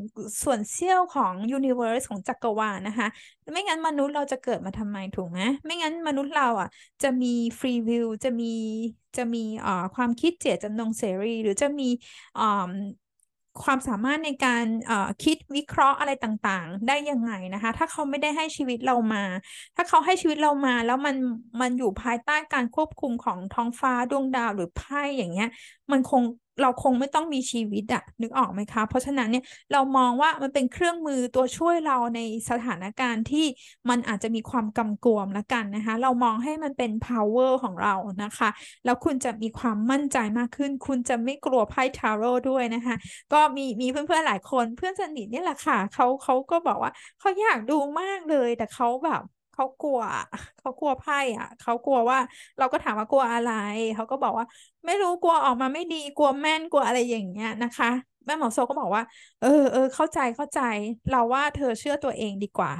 [0.42, 3.06] ส่วนเสี้ยวของยูนิเวอร์สของจักรวาลนะคะ
[3.52, 6.68] ไม่งั้นมนุษย์เราจะเกิดมาทำไมถูกไหมไม่งั้นมนุษย์เราอะ
[7.02, 7.28] จะมี
[7.60, 8.46] ฟรีวิวจะมี
[9.16, 11.84] จะมีอ่าความคิดเจตจำนงเสรี หรือจะมี
[12.36, 12.42] อ่า
[13.62, 14.64] ความสามารถในการ
[15.24, 19.24] คิดวิเคราะห์อะไรต่างๆ ได้ยังไงนะคะ ถ้าเขาไม่ได้ให้ชีวิตเรามา
[19.76, 21.16] ถ้าเขาให้ชีวิตเรามา แล้วมัน
[21.61, 25.48] มันอยู่ภายใต้การควบคุมของท้องฟ้าดวงดาวหรือไพ่อย่างเงี้ย
[25.93, 26.22] มันคง
[26.62, 32.20] เราคงไม่ต้องมีชีวิตอะนึกออกไหมคะ เพราะฉะนั้นเนี่ยเรามองว่ามันเป็นเครื่องมือตัวช่วยเราใน
[32.51, 33.47] สถานการณ์ที่
[33.90, 38.49] มันอาจจะมีความกำกวมละกันนะคะ เรามองให้มันเป็น power ของเรานะคะ
[38.84, 42.97] แล้วคุณจะมีความมั่นใจมากขึ้น คุณจะไม่กลัวไพ่ทาโร่ด้วยนะคะ
[43.32, 49.22] ก็มีมีเพื่อนๆหลายคนเพื่อนสนิทนี่แหละค่ะเขาเขาก็บอกว่าเขาอยากดูมากเลยแต่เขาแบบ
[49.53, 50.00] เขากลัว
[50.59, 52.18] เขากลัวไพ่อะเขากลัวว่า
[52.59, 53.48] เราก็ถามว่ากลัวอะไร
[53.94, 54.44] เขาก็บอกว่า
[54.86, 57.86] ไม่รู้กลัวออกมาไม่ดีกลัวแม่นกลัวอะไรอย่างเงี้ยนะคะ
[58.26, 59.03] แม่หมอโซก็บอกว่า
[59.40, 60.59] เออเออเข้าใจเข้าใจ
[61.09, 62.72] เราว่าเธอเชื่อตัวเองดีกว่า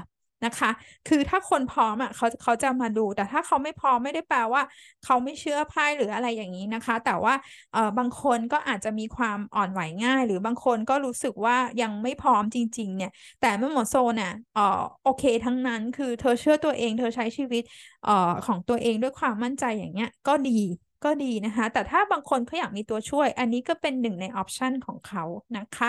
[0.45, 0.71] นะคะ
[1.09, 4.63] คือถ้าคนพร้อมอะเขาเขาจะมาดู แต่ถ้าเขาไม่พร้อมไม่ได้แปลว่า
[5.05, 7.35] เขาไม่เชื่อไพ่หรืออะไรอย่างนี้นะคะ แต่ว่า
[7.73, 17.63] เออบางคนก็อาจจะมีความอ่อนไหวง่าย หรือบางคนก็รู้สึกว่ายังไม่พร้อมจริง ๆ เนี่ย แต่เมื่อหมอโซนี่ยเออโอเคทั้งนั้นคือเธอเชื่อตัวเอง เธอใช้ชีวิต
[18.05, 20.61] เออของตัวเองด้วยความมั่นใจอย่างเงี้ยก็ดี
[21.05, 25.25] ก็ดีนะคะ แต่ถ้าบางคนเขาอยากมีตัวช่วย อันนี้ก็เป็นหนึ่งในออปชันของเขา
[25.57, 25.79] นะค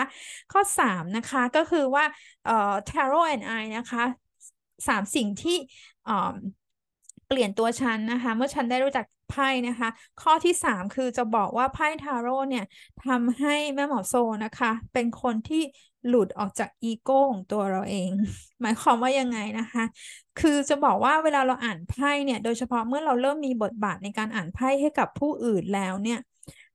[0.52, 2.04] ข้อ 3 นะคะ ก็คือว่า
[2.44, 4.04] เอ่อ Tarot and I นะคะ
[4.88, 5.56] สามสิ่งที่
[7.26, 9.88] เปลี่ยนตัวฉันนะคะ เมื่อฉันได้รู้จักไพ่นะคะ
[10.22, 12.64] ข้อที่สามคือจะบอกว่าไพ่ทาโร่เนี่ย
[13.06, 14.14] ทำให้แม่หมอโซ
[14.44, 15.62] นะคะ เป็นคนที่
[16.06, 18.10] หลุดออกจากอีโก้ของตัวเราเอง
[18.62, 19.84] หมายความว่ายังไงนะคะ
[20.40, 26.18] คือจะบอกว่าเวลาเราอ่านไพ่เนี่ย โดยเฉพาะเมื่อเราเริ่มมีบทบาทในการอ่านไพ่ให้กับผู้อื่นแล้วเนี่ย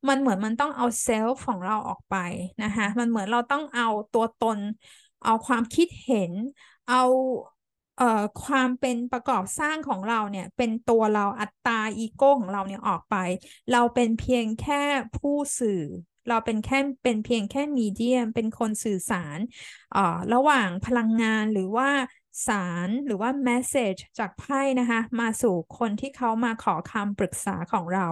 [0.08, 2.16] มันเหมือนมันต้องเอา self ของเราออกไป
[2.64, 4.60] นะคะ มันเหมือนเราต้องเอาตัวตน
[5.26, 6.34] เอาความคิดเห็น
[6.88, 7.02] เอา
[8.44, 13.16] ความเป็นประกอบสร้างของเราเนี่ย เป็นตัวเราอัตตาอีโก้ของเราเนี่ยออกไป
[13.72, 14.84] เราเป็นเพียงแค่
[15.18, 15.82] ผู้สื่อ
[16.28, 19.40] เราเป็นแค่เป็นเพียงแค่มีเดียม เป็นคนสื่อสาร
[19.92, 21.90] เอ่อระหว่างพลังงานหรือว่า
[22.48, 28.08] สารหรือว่าแมสเซจจากไพ่นะคะ มาสู่คนที่เขามาขอคำปรึกษาของเรา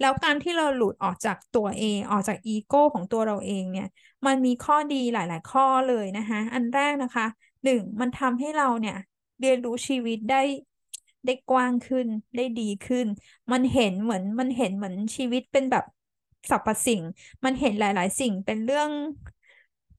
[0.00, 3.88] แล้วการที่เราหลุดออกจากตัวเอง ออกจากอีโก้ของตัวเราเองเนี่ย
[4.26, 7.26] มันมีข้อดีหลาย ๆ ข้อเลยนะคะ อันแรกนะคะ
[7.64, 8.96] หนึ่งมันทำให้เราเนี่ย
[9.40, 10.36] เรียนรู้ชีวิตได้
[11.24, 12.06] ได้กว้างขึ้น
[12.36, 13.06] ได้ดีขึ้น
[13.52, 15.84] มันเห็นเหมือนมันเห็นเหมือนชีวิตเป็นแบบ
[16.50, 17.02] สรรพสิ่ง
[17.44, 18.90] มันเห็นหลาย ๆ สิ่งเป็นเรื่อง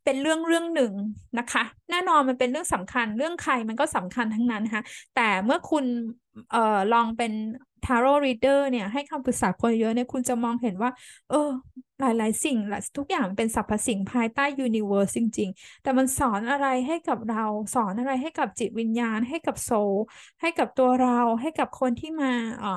[0.03, 0.93] เป็นเรื่องเรื่องหนึ่ง
[1.37, 4.83] นะคะ แน่นอนมันเป็นเรื่องสำคัญ เรื่องใครมันก็สำคัญทั้งนั้นนะคะ
[5.13, 5.85] แต่เมื่อคุณ
[6.49, 7.31] เอ่อลองเป็น
[7.85, 10.89] tarot reader เนี่ยให้คำปรึกษาคนเยอะเนี่ยคุณจะมองเห็นว่า
[11.29, 11.49] เออ
[11.99, 12.57] หลาย ๆ สิ่ง
[12.97, 19.93] ทุกอย่างเป็นสรรพสิ่งภายใต้ universe จริง ๆ แต่มันสอนอะไรให้กับเรา สอนอะไรให้กับจิตวิญญาณ ให้กับโซล
[20.41, 22.69] ให้กับตัวเราให้กับคนที่มาเอ่อ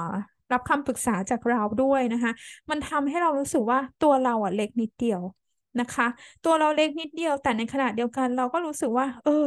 [0.52, 2.32] รับคำปรึกษาจากเราด้วยนะคะ
[2.70, 5.20] มันทำให้เรารู้สึกว่าตัวเราอะเล็กนิดเดียว
[5.80, 6.06] นะคะ
[6.44, 9.46] ตัวเราเล็กนิดเดียว แต่ในขณะเดียวกันเราก็รู้สึกว่า เออ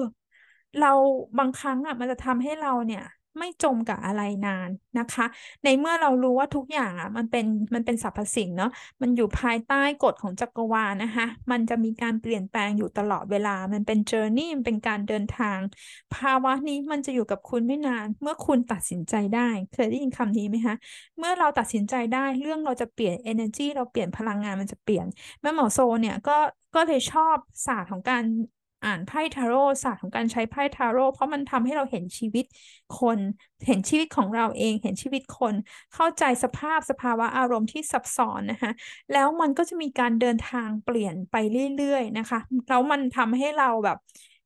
[0.79, 0.91] เรา
[1.37, 3.01] บางครั้งอะมันจะทำให้เราเนี่ย
[3.37, 5.25] ไม่จมกับอะไรนานนะคะ
[5.63, 8.69] ในเมื่อเรารู้ว่าทุกอย่างอะมันเป็นมันเป็นสรรพสิ่งเนาะ
[9.01, 15.59] มันอยู่ภายใต้กฎของจักรวาลนะคะ มันจะมีการเปลี่ยนแปลงอยู่ตลอดเวลา มันเป็นเจอร์นี่มันเป็นการเดินทาง
[16.13, 20.75] ภาวะนี้มันจะอยู่กับคุณไม่นาน เมื่อคุณตัดสินใจได้ เคยได้ยินคำนี้ไหมคะ
[21.17, 25.05] เมื่อเราตัดสินใจได้เรื่องเราจะเปลี่ยน energy เราเปลี่ยนพลังงานมันจะเปลี่ยน
[25.41, 26.31] แม่หมอโซเนี่ยก็
[26.75, 28.23] ก็เลยชอบศาสตร์ของการ
[28.85, 32.45] อ่านไพ่ทาโร่ศาสตร์ของการใช้ไพ่ทาโร่เพราะมันทำให้เราเห็นชีวิต
[32.99, 33.19] คน
[33.65, 35.55] เห็นชีวิตของเราเองเห็นชีวิตคน
[35.93, 38.71] เข้าใจสภาพสภาวะอารมณ์ที่ซับซ้อนนะคะ
[39.13, 41.35] แล้วมันก็จะมีการเดินทางเปลี่ยนไป
[41.77, 43.97] เรื่อยๆนะคะแล้วมันทำให้เราแบบ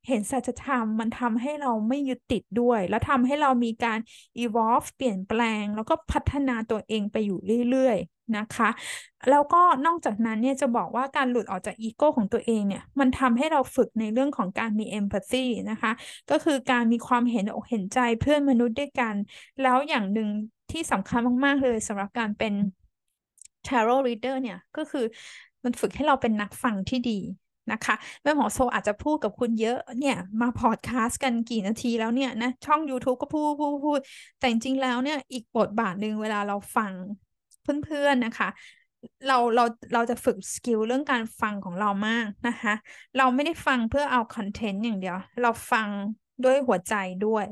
[0.08, 4.00] เห็นสัจธรรมมันทำให้เราไม่ยึดติดด้วย แล้วทำให้เรามีการ
[4.44, 8.70] evolve เปลี่ยนแปลง แล้วก็พัฒนาตัวเองไปอยู่เรื่อยๆ นะคะ
[9.30, 15.92] แล้วก็นอกจากนั้นเนี่ยจะบอกว่าการหลุดออกจากอีโก้ของตัวเองเนี่ย มันทำให้เราฝึกในเรื่องของการมี empathy นะคะ
[16.32, 19.16] ก็คือการมีความเห็นอกเห็นใจเพื่อนมนุษย์ด้วยกัน
[19.62, 20.30] แล้วอย่างหนึ่ง
[20.72, 22.54] ที่สำคัญมากๆเลยสำหรับการเป็น
[23.68, 25.06] tarot reader เนี่ยก็คือ
[25.64, 27.20] มันฝึกให้เราเป็นนักฟังที่ดี
[27.72, 34.00] นะคะแม่หมอโซอาจจะพูดกับคุณเยอะเนี่ยมาพอดแคสต์กันกี่นาทีแล้วเนี่ยนะช่อง YouTube ก็พูดพูดพูด
[34.40, 36.94] แต่จริงๆแล้วเนี่ยอีกบทบาทหนึ่งเวลาเราฟัง
[37.84, 38.48] เพื่อนๆนะคะ
[39.26, 39.64] เราเรา
[39.94, 42.74] เราจะฝึก skill เรื่องการฟังของเรามากนะคะ
[43.18, 45.90] เราไม่ได้ฟังเพื่อเอาคอนเทนต์อย่างเดียว เราฟัง
[46.44, 47.46] ด้วยหัวใจด้วย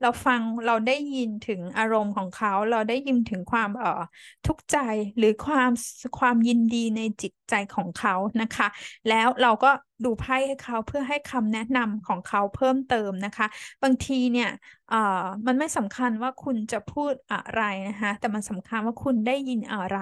[0.00, 4.02] เราฟังเราได้ยินถึงอารมณ์ของเขา เราได้ยินถึงความเอ่อ
[4.46, 4.76] ทุกข์ใจ
[5.18, 5.70] หรือความ
[6.18, 8.68] ความยินดีในจิตใจของเขานะคะ
[9.08, 9.70] แล้วเราก็
[10.04, 13.46] ดูไพ่ให้เขาเพื่อให้คำแนะนำของเขาเพิ่มเติมนะคะ
[13.82, 14.48] บางทีเนี่ย
[14.88, 19.98] เอ่อมันไม่สำคัญว่าคุณจะพูดอะไรนะคะ แต่มันสำคัญว่าคุณได้ยินอะไร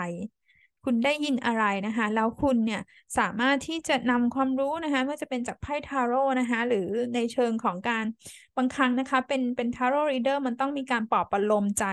[0.84, 2.80] คุณได้ยินอะไรนะคะแล้วคุณเนี่ย
[3.18, 8.04] สามารถที่จะนำความรู้นะคะไม่ว่าจะเป็นจากไพ่ทาโร่นะคะหรือในเชิงของการ
[8.56, 11.84] บางครั้งนะคะ เป็นเป็น tarot reader มันต้องมีการปลอบประโลมใจ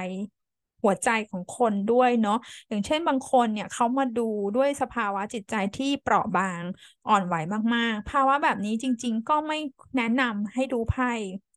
[0.83, 6.63] หัวใจของคนด้วยเนาะอย่างเช่นบางคนเนี่ยเขามาดูด้วยสภาวะจิตใจที่เปราะบาง
[7.07, 7.35] อ่อนไหว
[7.75, 9.57] มากๆ ภาวะแบบนี้จริง ๆ ก็ไม่
[9.95, 11.11] แนะนำให้ดูไพ่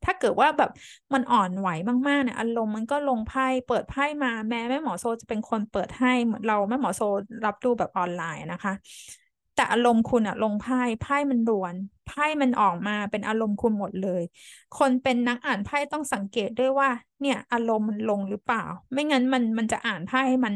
[0.04, 0.70] ถ้าเกิดว่าแบบ
[1.14, 1.68] มันอ่อนไหว
[2.08, 6.08] มากๆเนี่ยอารมณ์มันก็ลงไพ่เปิดไพ่มาแม้แม่หมอโซจะเป็นคนเปิดให้
[6.46, 7.02] เราแม่หมอโซ
[7.44, 8.72] รับดูแบบออนไลน์นะคะ
[9.54, 11.76] แต่อารมณ์คุณอะลงไพ่ไพ่มันรวน
[12.06, 14.22] ไพ่มันออกมาเป็นอารมณ์คุณหมดเลย
[14.72, 16.88] คนเป็นนักอ่านไพ่ต้องสังเกตด้วยว่า
[17.20, 18.60] เนี่ยอารมณ์มันลงหรือเปล่า
[18.92, 20.54] ไม่งั้นมันมันจะอ่านไพ่มัน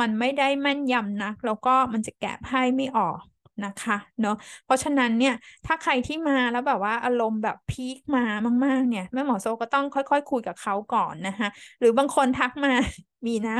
[0.00, 3.20] มันไม่ได้แม่นยำนักแล้วก็มันจะแกะไพ่ไม่ออก
[3.64, 4.32] นะคะเนาะ
[4.64, 5.32] เพราะฉะนั้นเนี่ย
[5.64, 8.22] ถ้าใครที่มาแล้วแบบว่าอารมณ์แบบพีคมา
[8.64, 11.48] มาก ๆ เนี่ยแม่หมอโซก็ต้องค่อยๆคคุยกับเขาก่อนนะคะ
[11.80, 12.70] หรือบางคนทักมา
[13.26, 13.52] มีนะ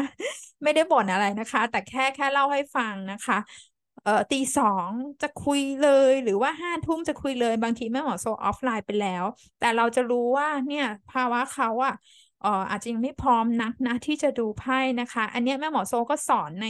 [0.63, 3.39] ไม่ได้บ่นอะไรนะคะ แต่แค่แค่เล่าให้ฟังนะคะ
[4.05, 4.91] เอ่อตีสอง
[5.23, 9.25] จะคุยเลยหรือว่าห้าทุ่มจะคุยเลยบางทีแม่หมอโซออฟไลน์ไปแล้ว
[9.59, 11.95] แต่เราจะรู้ว่าเนี่ยภาวะเขาอะ
[12.45, 16.69] อออาจจะยังไม่พร้อมนักนะที่จะดูไพ่นะคะ อันนี้แม่หมอโซก็สอนใน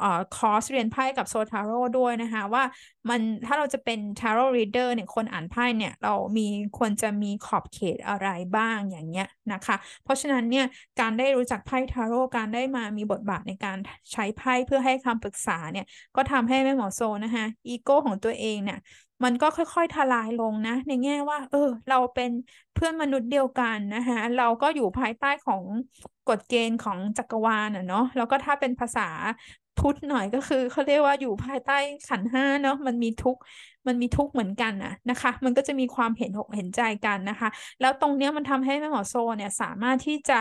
[0.00, 2.62] ออคอร์สเรียนไพ่กับ Soul Tarot ด้วยนะคะว่า
[3.08, 6.46] มันถ้าเราจะเป็น tarot reader เนี่ยคนอ่านไพ่เนี่ยเรามี
[6.78, 10.66] ควรจะมีขอบเขตอะไรบ้างอย่างเงี้ยนะคะ เพราะฉะนั้นเนี่ย
[11.00, 13.78] การได้รู้จักไพ่ทาโร่การได้มามีบทบาทในการ
[14.12, 15.86] ใช้ไพ่เพื่อให้คำปรึกษาเนี่ย
[16.16, 18.78] ก็ทำให้แม่หมอโซนะคะอีโก้ของตัวเองเนี่ย
[19.24, 21.58] มันก็ค่อยๆทลายลงนะ ในแง่ว่า เออ
[21.88, 22.30] เราเป็น
[22.72, 25.62] เพื่อนมนุษย์เดียวกันนะคะเราก็อยู่ภายใต้ของ
[26.26, 29.08] กฎเกณฑ์ของจักรวาลอะเนาะแล้วก็ถ้าเป็นภาษา
[29.76, 31.72] พุทธหน่อยก็คือเขาเรียกว่าอยู่ภายใต้
[32.08, 33.36] ขันห้าเนาะมันมีทุก
[33.86, 37.48] มันมีทุกเหมือนกันอะนะคะ มันก็จะมีความเห็นอกเห็นใจกันนะคะ
[37.80, 40.38] แล้วตรงเนี้ยมันทำให้แม่หมอโซเนี่ยสามารถที่จะ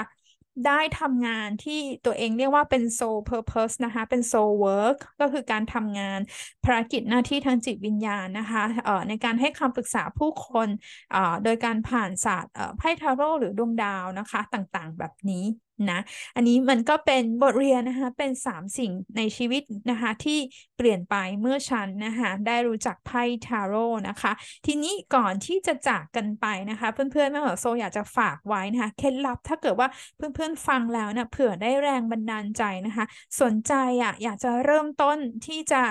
[0.63, 1.73] ได้ทำงานที่
[2.05, 6.19] ตัวเองเรียกว่าเป็น soul purpose นะคะ เป็น soul work ก็คือการทำงาน
[6.63, 10.67] ภารกิจหน้าที่ทางจิตวิญญาณนะคะเอ่อในการให้คำปรึกษาผู้คน
[11.11, 15.45] เอ่อโดยการผ่านศาสตร์ไพ่ทาโร่หรือดวงดาวนะคะ ต่างๆ แบบนี้
[15.91, 15.99] นะ
[16.35, 20.39] อันนี้มันก็เป็นบทเรียนนะคะ เป็นสามสิ่งในชีวิตนะคะ ที่
[20.77, 24.31] เปลี่ยนไปเมื่อฉันนะคะ ได้รู้จักไพ่ทาโร่นะคะ
[24.65, 33.05] ทีนี้ก่อนที่จะจากกันไปนะคะ เพื่อนๆแม่หมอโซอยากจะฝากไว้นะคะ เคล็ดลับถ้าเกิดว่าเพื่อนๆฟังแล้วนะเผื่อได้แรงบันดาลใจนะคะ
[33.41, 33.73] สนใจ
[34.03, 35.83] อะอยากจะเริ่มต้นที่จะ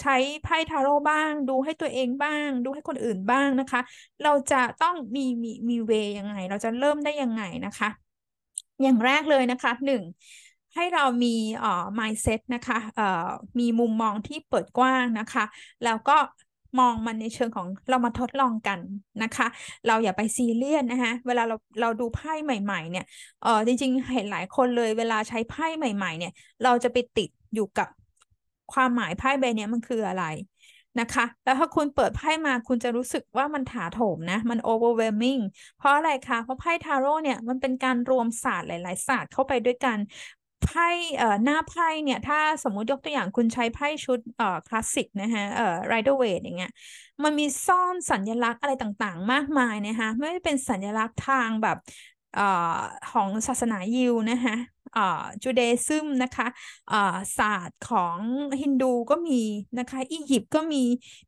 [0.00, 3.80] ใช้ไพ่ทาโร่บ้าง ดูให้ตัวเองบ้าง ดูให้คนอื่นบ้างนะคะ
[4.22, 7.88] เราจะต้องมีมีมีเวยังไง เราจะเริ่มได้ยังไงนะคะ
[8.82, 10.02] อย่างแรกเลยนะคะหนึ่ง
[10.74, 11.28] ให้เรามี
[11.58, 13.28] เอ่อ mindset นะคะเอ่อ
[13.58, 15.44] มีมุมมองที่เปิดกว้างนะคะ
[15.84, 16.16] แล้วก็
[16.78, 18.80] มองมันในเชิงของเรามาทดลองกัน
[19.22, 19.46] นะคะ
[19.86, 23.04] เราอย่าไปซีเรียสนะคะเวลาเราเราดูไพ่ใหม่ ๆ เนี่ย
[23.42, 27.88] เออจริง ๆ เห็นหลายคนเลยเวลาใช้ไพ่ใหม่ ๆ เนี่ย เราจะไปติดอยู่กับ
[28.72, 30.24] ความหมายไพ่ใบนี้มันคืออะไร
[31.00, 35.40] นะคะ แล้วถ้าคุณเปิดไพ่มาคุณจะรู้สึกว่ามันถาโถมนะ มัน overwhelming
[35.76, 39.98] เพราะอะไรคะเพราะไพ่ทาโร่เนี่ยมันเป็นการรวมศาสตร์หลาย ๆ ศาสตร์เข้าไปด้วยกัน
[40.62, 46.72] ไพ่เอ่อหน้าไพ่เนี่ย ถ้าสมมุติยกตัวอย่างคุณใช้ไพ่ชุดเอ่อคลาสสิกนะฮะเอ่อไรเดอร์เวทอย่างเงี้ย
[47.24, 51.76] มันมีซ่อนสัญลักษณ์อะไรต่างๆ มากมายนะคะไม่ได้เป็นสัญลักษณ์ทางแบบ
[53.10, 54.56] ของศาสนายิวนะคะ
[55.42, 56.46] จูเดซึมนะคะ
[57.38, 58.18] ศาสตร์ของ
[58.60, 59.40] ฮินดูก็มี
[59.78, 60.82] นะคะอียิปต์ก็มี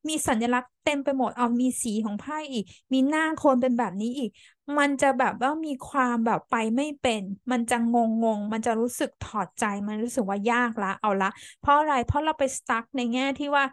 [0.09, 4.30] มีสัญลักษณ์เต็มไปหมดเอามีสีของไพ่อีก มีหน้าคนเป็นแบบนี้อีก
[4.78, 11.30] มันจะแบบว่ามีความแบบไปไม่เป็น มันจะงงงมันจะรู้สึกถอดใจมันรู้สึกว่ายากละเอาละ
[11.61, 13.64] เพราะอะไรเพราะเราไปสตั๊กในแง่ที่ว่า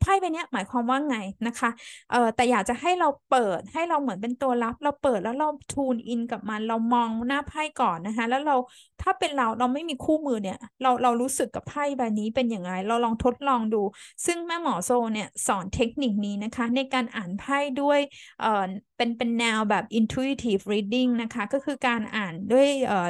[0.00, 1.70] ไพ่ใบนี้หมายความว่าไงนะคะ
[2.10, 8.54] เอ่อแต่อยากจะให้เราเปิดให้เราเหมือนเป็นตัวรับ เราเปิดแล้วเราทูนอินกับมัน เรามองหน้าไพ่ก่อนนะคะ แล้วเรา
[9.00, 13.82] ถ้าเป็นเราเราไม่มีคู่มือเนี่ย เราเรารู้สึกกับไพ่ใบนี้เป็นอย่างไรเราลองทดลองดู
[14.26, 18.00] ซึ่งแม่หมอโซเนี่ยสอนเทคนิคนี้นะคะ ในการอ่านไพ่ด้วย
[18.40, 18.64] เอ่อ
[18.98, 22.68] เป็นเป็นแนวแบบ intuitive reading นะคะก็คือการอ่านด้วย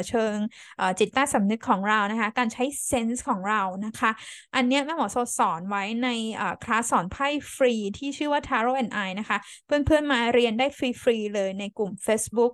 [0.08, 0.34] เชิง
[0.98, 4.10] จิตใต้สำนึกของเรานะคะการใช้ sense ของเรานะคะ
[4.54, 6.08] อันนี้แม่หมอโซสอนไว้ใน
[6.64, 12.52] คลาสสอนไพ่ฟรีที่ชื่อว่า Tarot and I นะคะ เพื่อนๆมาเรียนได้ฟรีๆเลยในกลุ่ม Facebook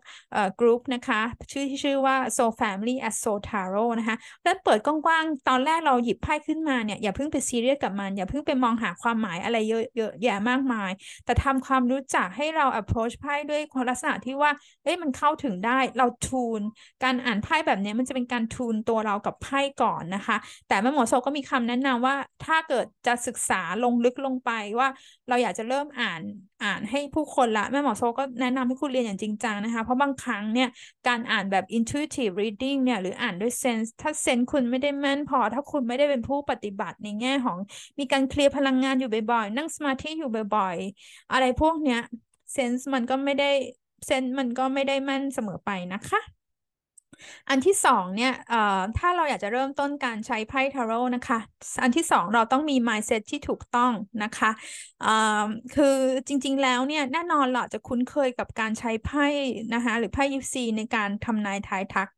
[0.61, 1.21] กลุ่มนะคะ
[1.53, 10.91] ชื่อที่ชื่อว่า Soul Family as Soul Tarot นะคะแล้วเปิดกว้างๆ ตอนแรกเราหยิบไพ่ขึ้นมาเนี่ย อย่าเพิ่งไปซีเรียสกับมัน อย่าเพิ่งไปมองหาความหมายอะไรเยอะๆแยะมากมาย
[11.25, 14.51] แต่ทำความรู้จักให้เรา approach ไพ่ด้วยลักษณะที่ว่า
[14.85, 16.61] เอ้ยมันเข้าถึงได้เราทูน
[17.05, 20.37] การอ่านไพ่แบบนี้มันจะเป็นการทูนตัวเรากับไพ่ก่อนนะคะ
[20.69, 22.15] แต่แม่หมอโซก็มีคำแนะนำว่า
[22.45, 24.89] ถ้าเกิดจะศึกษาลงลึกลงไปว่า
[25.29, 26.21] เราอยากจะเริ่มอ่าน
[26.63, 30.69] อ่านให้ผู้คนละแม่หมอโซก็แนะนำให้คุณเรียนอย่างจริงจังนะคะ เพราะบางครั้งเนี่ย
[31.09, 37.59] การอ่านแบบ intuitive reading เนี่ยหรืออ่านด้วย sense ถ้า sense คุณไม่ได้แม่นพอ ถ้าคุณไม่ได้เป็นผู้ปฏิบัติในแง่ของ
[37.99, 42.01] มีการเคลียร์พลังงานอยู่บ่อยๆ นั่งสมาธิอยู่บ่อยๆ อะไรพวกเนี้ย
[42.55, 43.51] เซนส์มันก็ไม่ได้
[44.07, 46.21] เซนส์มันก็ไม่ได้มั่นเสมอไปนะคะ
[47.49, 48.33] อันที่สองเนี่ย
[48.99, 51.39] ถ้าเราอยากจะเริ่มต้นการใช้ไพ่ทาโร่นะคะ
[51.83, 53.93] อันที่สองเราต้องมี mindset ที่ถูกต้อง
[54.25, 54.51] นะคะ
[55.75, 55.97] คือ
[56.27, 59.27] จริงๆแล้วเนี่ยแน่นอนเราจะคุ้นเคยกับการใช้ไพ่
[59.75, 62.09] นะคะหรือไพ่ยิปซีในการทำนายทายทัก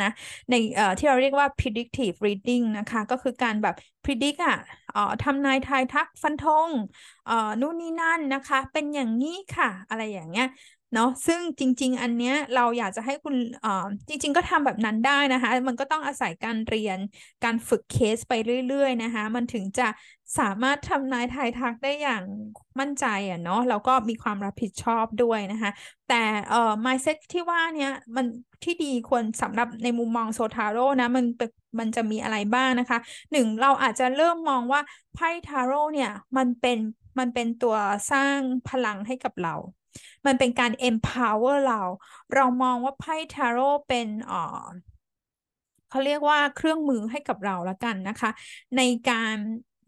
[0.00, 0.10] นะ
[0.50, 3.74] ในเอ่อที่เราเรียกว่า predictive reading นะคะก็คือการแบบ
[4.04, 4.54] predict อะ
[4.92, 6.70] เอ่อทำนายทายทักฟันธง
[7.24, 10.44] เอ่อนู่นนี่นั่นนะคะ เป็นอย่างนี้ค่ะ อะไรอย่างเงี้ย
[10.94, 16.98] เนาะซึ่งจริง ๆ อันเนี้ยเราอยากจะให้คุณเอ่อจริง ๆ ก็ทำแบบนั้นได้นะคะ มันก็ต้องอาศัยการเรียน
[17.44, 18.32] การฝึกเคสไป
[18.68, 19.88] เรื่อย ๆ นะคะ มันถึงจะ
[20.38, 22.22] สามารถทำนายทายทักได้อย่าง
[22.80, 25.70] มั่นใจอะเนาะแล้วก็มีความรับผิดชอบด้วยนะคะ
[26.08, 28.26] แต่เอ่อ mindset ที่ว่าเนี้ยมัน
[28.64, 31.24] ที่ดีควรสำหรับในมุมมองโซทาโร่นะมัน
[31.78, 32.98] มันจะมีอะไรบ้างนะคะ
[33.32, 34.80] หนึ่งเราอาจจะเริ่มมองว่า
[35.14, 36.78] ไพ่ทาโร่เนี่ยมันเป็น
[37.18, 37.76] มันเป็นตัว
[38.10, 38.38] สร้าง
[38.68, 39.54] พลังให้กับเรา
[40.26, 41.82] มันเป็นการ empower เรา
[42.34, 44.68] เรามองว่าไพ่ทาโร่เป็นอ่อ
[45.88, 48.30] เขาเรียกว่าเครื่องมือให้กับเราละกันนะคะ
[48.76, 49.36] ในการ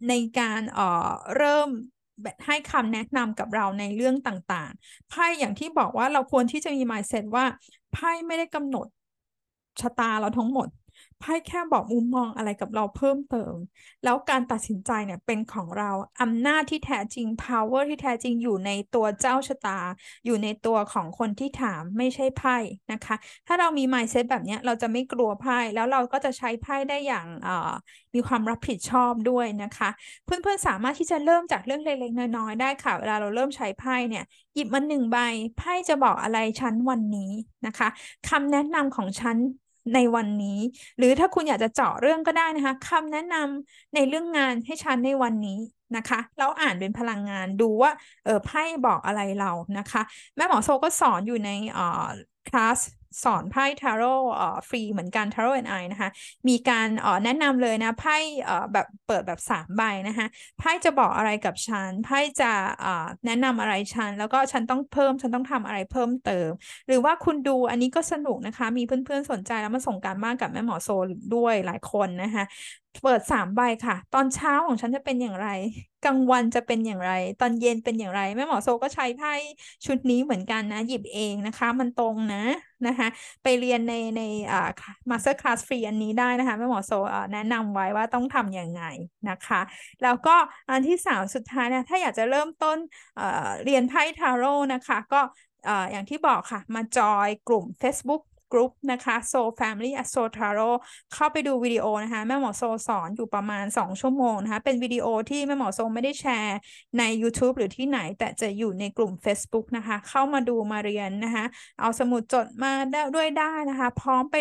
[0.08, 1.68] ในการเอ่อเริ่ม
[2.46, 7.44] ให้คำแนะนำกับเราในเรื่องต่างๆ ไพ่อย่างที่บอกว่าเราควรที่จะมี mindset ว่า
[7.92, 8.86] ไพ่ไม่ได้กำหนด
[9.80, 10.68] ชะตาเราทั้งหมด
[11.20, 13.54] ไพ่แค่บอกมุมมองอะไรกับเราเพิ่มเติม
[14.04, 15.90] แล้วการตัดสินใจเนี่ยเป็นของเรา
[16.22, 19.80] อำนาจที่แท้จริง power ที่แท้จริงอยู่ในตัวเจ้าชะตา
[20.26, 22.56] อยู่ในตัวของคนที่ถามไม่ใช่ไพ่
[22.92, 27.26] นะคะ ถ้าเรามี mindset แบบนี้เราจะไม่กลัวไพ่แล้วเราก็จะใช้ไพ่ได้อย่าง
[28.14, 29.88] มีความรับผิดชอบด้วยนะคะ
[30.24, 35.18] เพื่อนๆสามารถที่จะเริ่มจากเรื่องเล็กๆน้อยๆได้ค่ะเวลาเราเริ่มใช้ไพ่เนี่ยหยิบมาหนึ่งใบ
[35.58, 37.32] ไพ่จะบอกอะไรฉันวันนี้
[37.66, 37.88] นะคะ
[38.28, 39.36] คำแนะนำของฉัน
[39.94, 40.58] ในวันนี้
[40.98, 45.58] หรือถ้าคุณอยากจะเจาะเรื่องก็ได้นะคะคำแนะนำในเรื่องงานให้ฉันในวันนี้
[45.96, 47.90] นะคะแล้วอ่านเป็นพลังงานดูว่า
[48.24, 50.02] เออไพ่บอกอะไรเรานะคะ
[50.36, 52.06] แม่หมอโซก็สอนอยู่ในเอ่อ
[52.48, 52.78] คลาส
[53.24, 54.12] สอนไพ่ทาโร่
[54.68, 56.10] ฟรีเหมือนกันทาโร่แอนไอนะคะ
[56.48, 56.88] มีการ
[57.24, 58.16] แนะนำเลยนะไพ่
[58.72, 60.26] แบบเปิดแบบสามใบนะคะ
[60.58, 62.52] ไพ่จะบอกอะไรกับฉันไพ่จะ
[63.26, 66.50] แนะนำอะไรฉัน แล้วก็ฉันต้องเพิ่มฉันต้องทำอะไรเพิ่มเติม
[66.88, 70.88] หรือว่าคุณดูอันนี้ก็สนุกนะคะ มีเพื่อนๆสนใจแล้วมาส่งการบ้านกับแม่หมอโซ
[71.34, 72.44] ด้วยหลายคนนะคะ
[73.02, 75.48] เปิดสามใบค่ะ ตอนเช้าของฉันจะเป็นอย่างไร
[76.04, 79.34] กลางวันจะเป็นอย่างไร ตอนเย็นเป็นอย่างไร แม่หมอโซก็ใช้ไพ่
[79.86, 82.44] ชุดนี้เหมือนกันนะ หยิบเองนะคะ มันตรงนะ
[82.86, 83.08] นะคะ
[83.42, 84.22] ไปเรียนในใน
[84.52, 84.70] อ่า
[85.10, 86.92] masterclass ฟรีอันนี้ได้นะคะ แม่หมอโซ
[87.32, 88.82] แนะนำไว้ว่าต้องทำยังไง
[89.30, 89.60] นะคะ
[90.02, 90.36] แล้วก็
[90.70, 92.78] อันที่สามสุดท้ายนะ ถ้าอยากจะเริ่มต้น
[93.16, 95.20] เรียนไพ่ทาโร่นะคะ ก็
[95.92, 100.74] อย่างที่บอกค่ะ มาจอยกลุ่ม Facebook group นะคะ Soul Family at Soul Tarot
[101.14, 106.56] เข้าไปดูวิดีโอนะคะ แม่หมอโซสอนอยู่ประมาณ 2 ชั่วโมงนะคะ เป็นวิดีโอที่แม่หมอโซไม่ได้แชร์
[106.98, 111.44] ใน YouTube หรือที่ไหน แต่จะอยู่ในกลุ่ม Facebook นะคะ เข้ามาดูมาเรียนนะคะ
[111.80, 112.72] เอาสมุดจดมา
[113.14, 114.36] ด้วยได้นะคะ พร้อมไป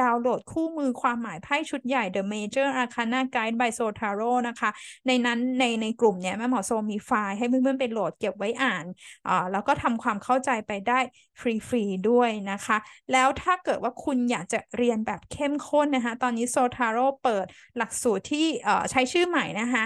[0.00, 4.70] ดาวน์โหลดคู่มือความหมายไพ่ชุดใหญ่ The Major Arcana Guide by Soul Tarot นะคะ
[5.06, 8.84] ในนั้นในในกลุ่มเนี้ยแม่หมอโซมีไฟล์ให้เพื่อนๆไปโหลดเก็บไว้อ่าน
[9.28, 10.98] อ่าแล้วก็ทำความเข้าใจไปได้
[11.40, 11.42] ฟ
[11.74, 12.76] รีๆด้วยนะคะ
[13.12, 18.46] แล้วถ้าเกิดว่าคุณอยากจะเรียนแบบเข้มข้นนะคะ ตอนนี้โซทาโร่เปิดหลักสูตรที่
[18.90, 19.84] ใช้ชื่อใหม่นะคะ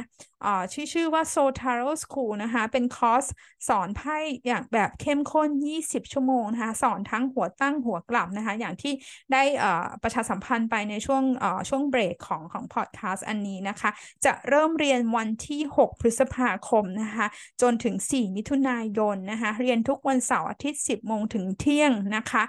[0.73, 3.25] ชื่อชื่อว่า s o t a r o School นะคะ เป็นคอร์ส
[3.69, 5.49] สอนไพ่อย่างแบบเข้มข้น
[5.83, 8.93] 20 ชั่วโมงนะคะ สอนทั้งหัวตั้งหัวกลับนะคะ อย่างที่
[9.33, 9.43] ได้
[10.03, 11.23] ประชาสัมพันธ์ไปในช่วง
[11.69, 13.91] ช่วงเบรกของของพอดแคสต์อันนี้นะคะ
[14.25, 17.27] จะเริ่มเรียนวันที่ 6 พฤษภาคมนะคะ
[17.63, 22.43] จนถึง 4 มิถุนายนนะคะ เรียนทุกวันเสาร์อาทิตย์ 10 โมงถึงเที่ยงนะคะ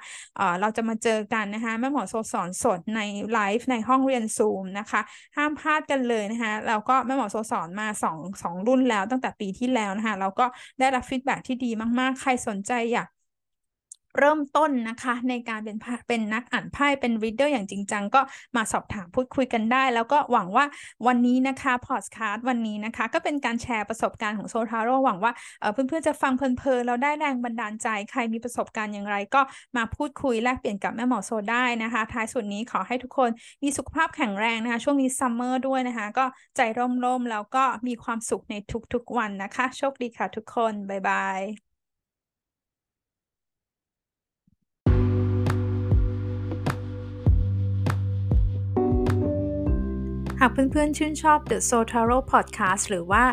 [0.61, 2.99] เราจะมาเจอกันนะคะแม่หมอโซสอนสดใน
[3.33, 5.01] ไลฟ์ในห้องเรียนซูมนะคะ
[5.37, 10.45] ห้ามพลาดกันเลยนะคะแล้วก็แม่หมอโซสอนมาสองสองรุ่นแล้วตั้งแต่ปีที่แล้วนะคะเราก็
[10.79, 13.07] ได้รับ feedback ที่ดีมากๆ ใครสนใจอยาก
[14.19, 18.21] เริ่มต้นนะคะ ในการเป็นเป็นนักอ่านไพ่เป็น reader อย่างจริงจังก็
[18.55, 20.65] มาสอบถามพูดคุยกันได้ แล้วก็หวังว่า
[21.07, 25.31] วันนี้นะคะพอดคาสต์วันนี้นะคะ ก็เป็นการแชร์ประสบการณ์ของโซทาโร่หวังว่า
[25.73, 29.41] เพื่อนๆจะฟังเพลินๆแล้วได้แรงบันดาลใจใครมีประสบการณ์อย่างไร ก็
[29.77, 33.29] มาพูดคุยแลกเปลี่ยนกับแม่หมอโซได้นะคะ ท้ายสุดนี้ขอให้ทุกคน
[33.63, 36.61] มีสุขภาพแข็งแรงนะคะ ช่วงนี้ซัมเมอร์ด้วยนะคะ ก็ใจ
[37.03, 38.55] ร่มๆแล้วก็มีความสุขใน
[38.93, 41.70] ทุกๆวันนะคะ โชคดีค่ะทุกคน บ๊ายบาย
[50.43, 53.23] หากเพื่อนๆ ชื่นชอบ The s o t a r o Podcast หรือว่า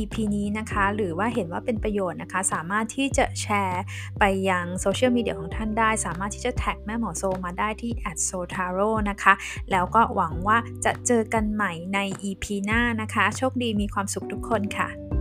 [0.00, 3.82] EP นี้นะคะ หรือว่าเห็นว่าเป็นประโยชน์นะคะ สามารถที่จะแชร์
[4.18, 7.92] ไปยังโซเชียลมีเดียของท่านได้ สามารถที่จะแท็กแม่หมอโซมาได้ที่
[8.28, 9.34] s o t a r o นะคะ
[9.70, 11.98] แล้วก็หวังว่าจะเจอกันใหม่ใน
[12.28, 15.15] EP หน้านะคะ โชคดีมีความสุขทุกคนค่ะ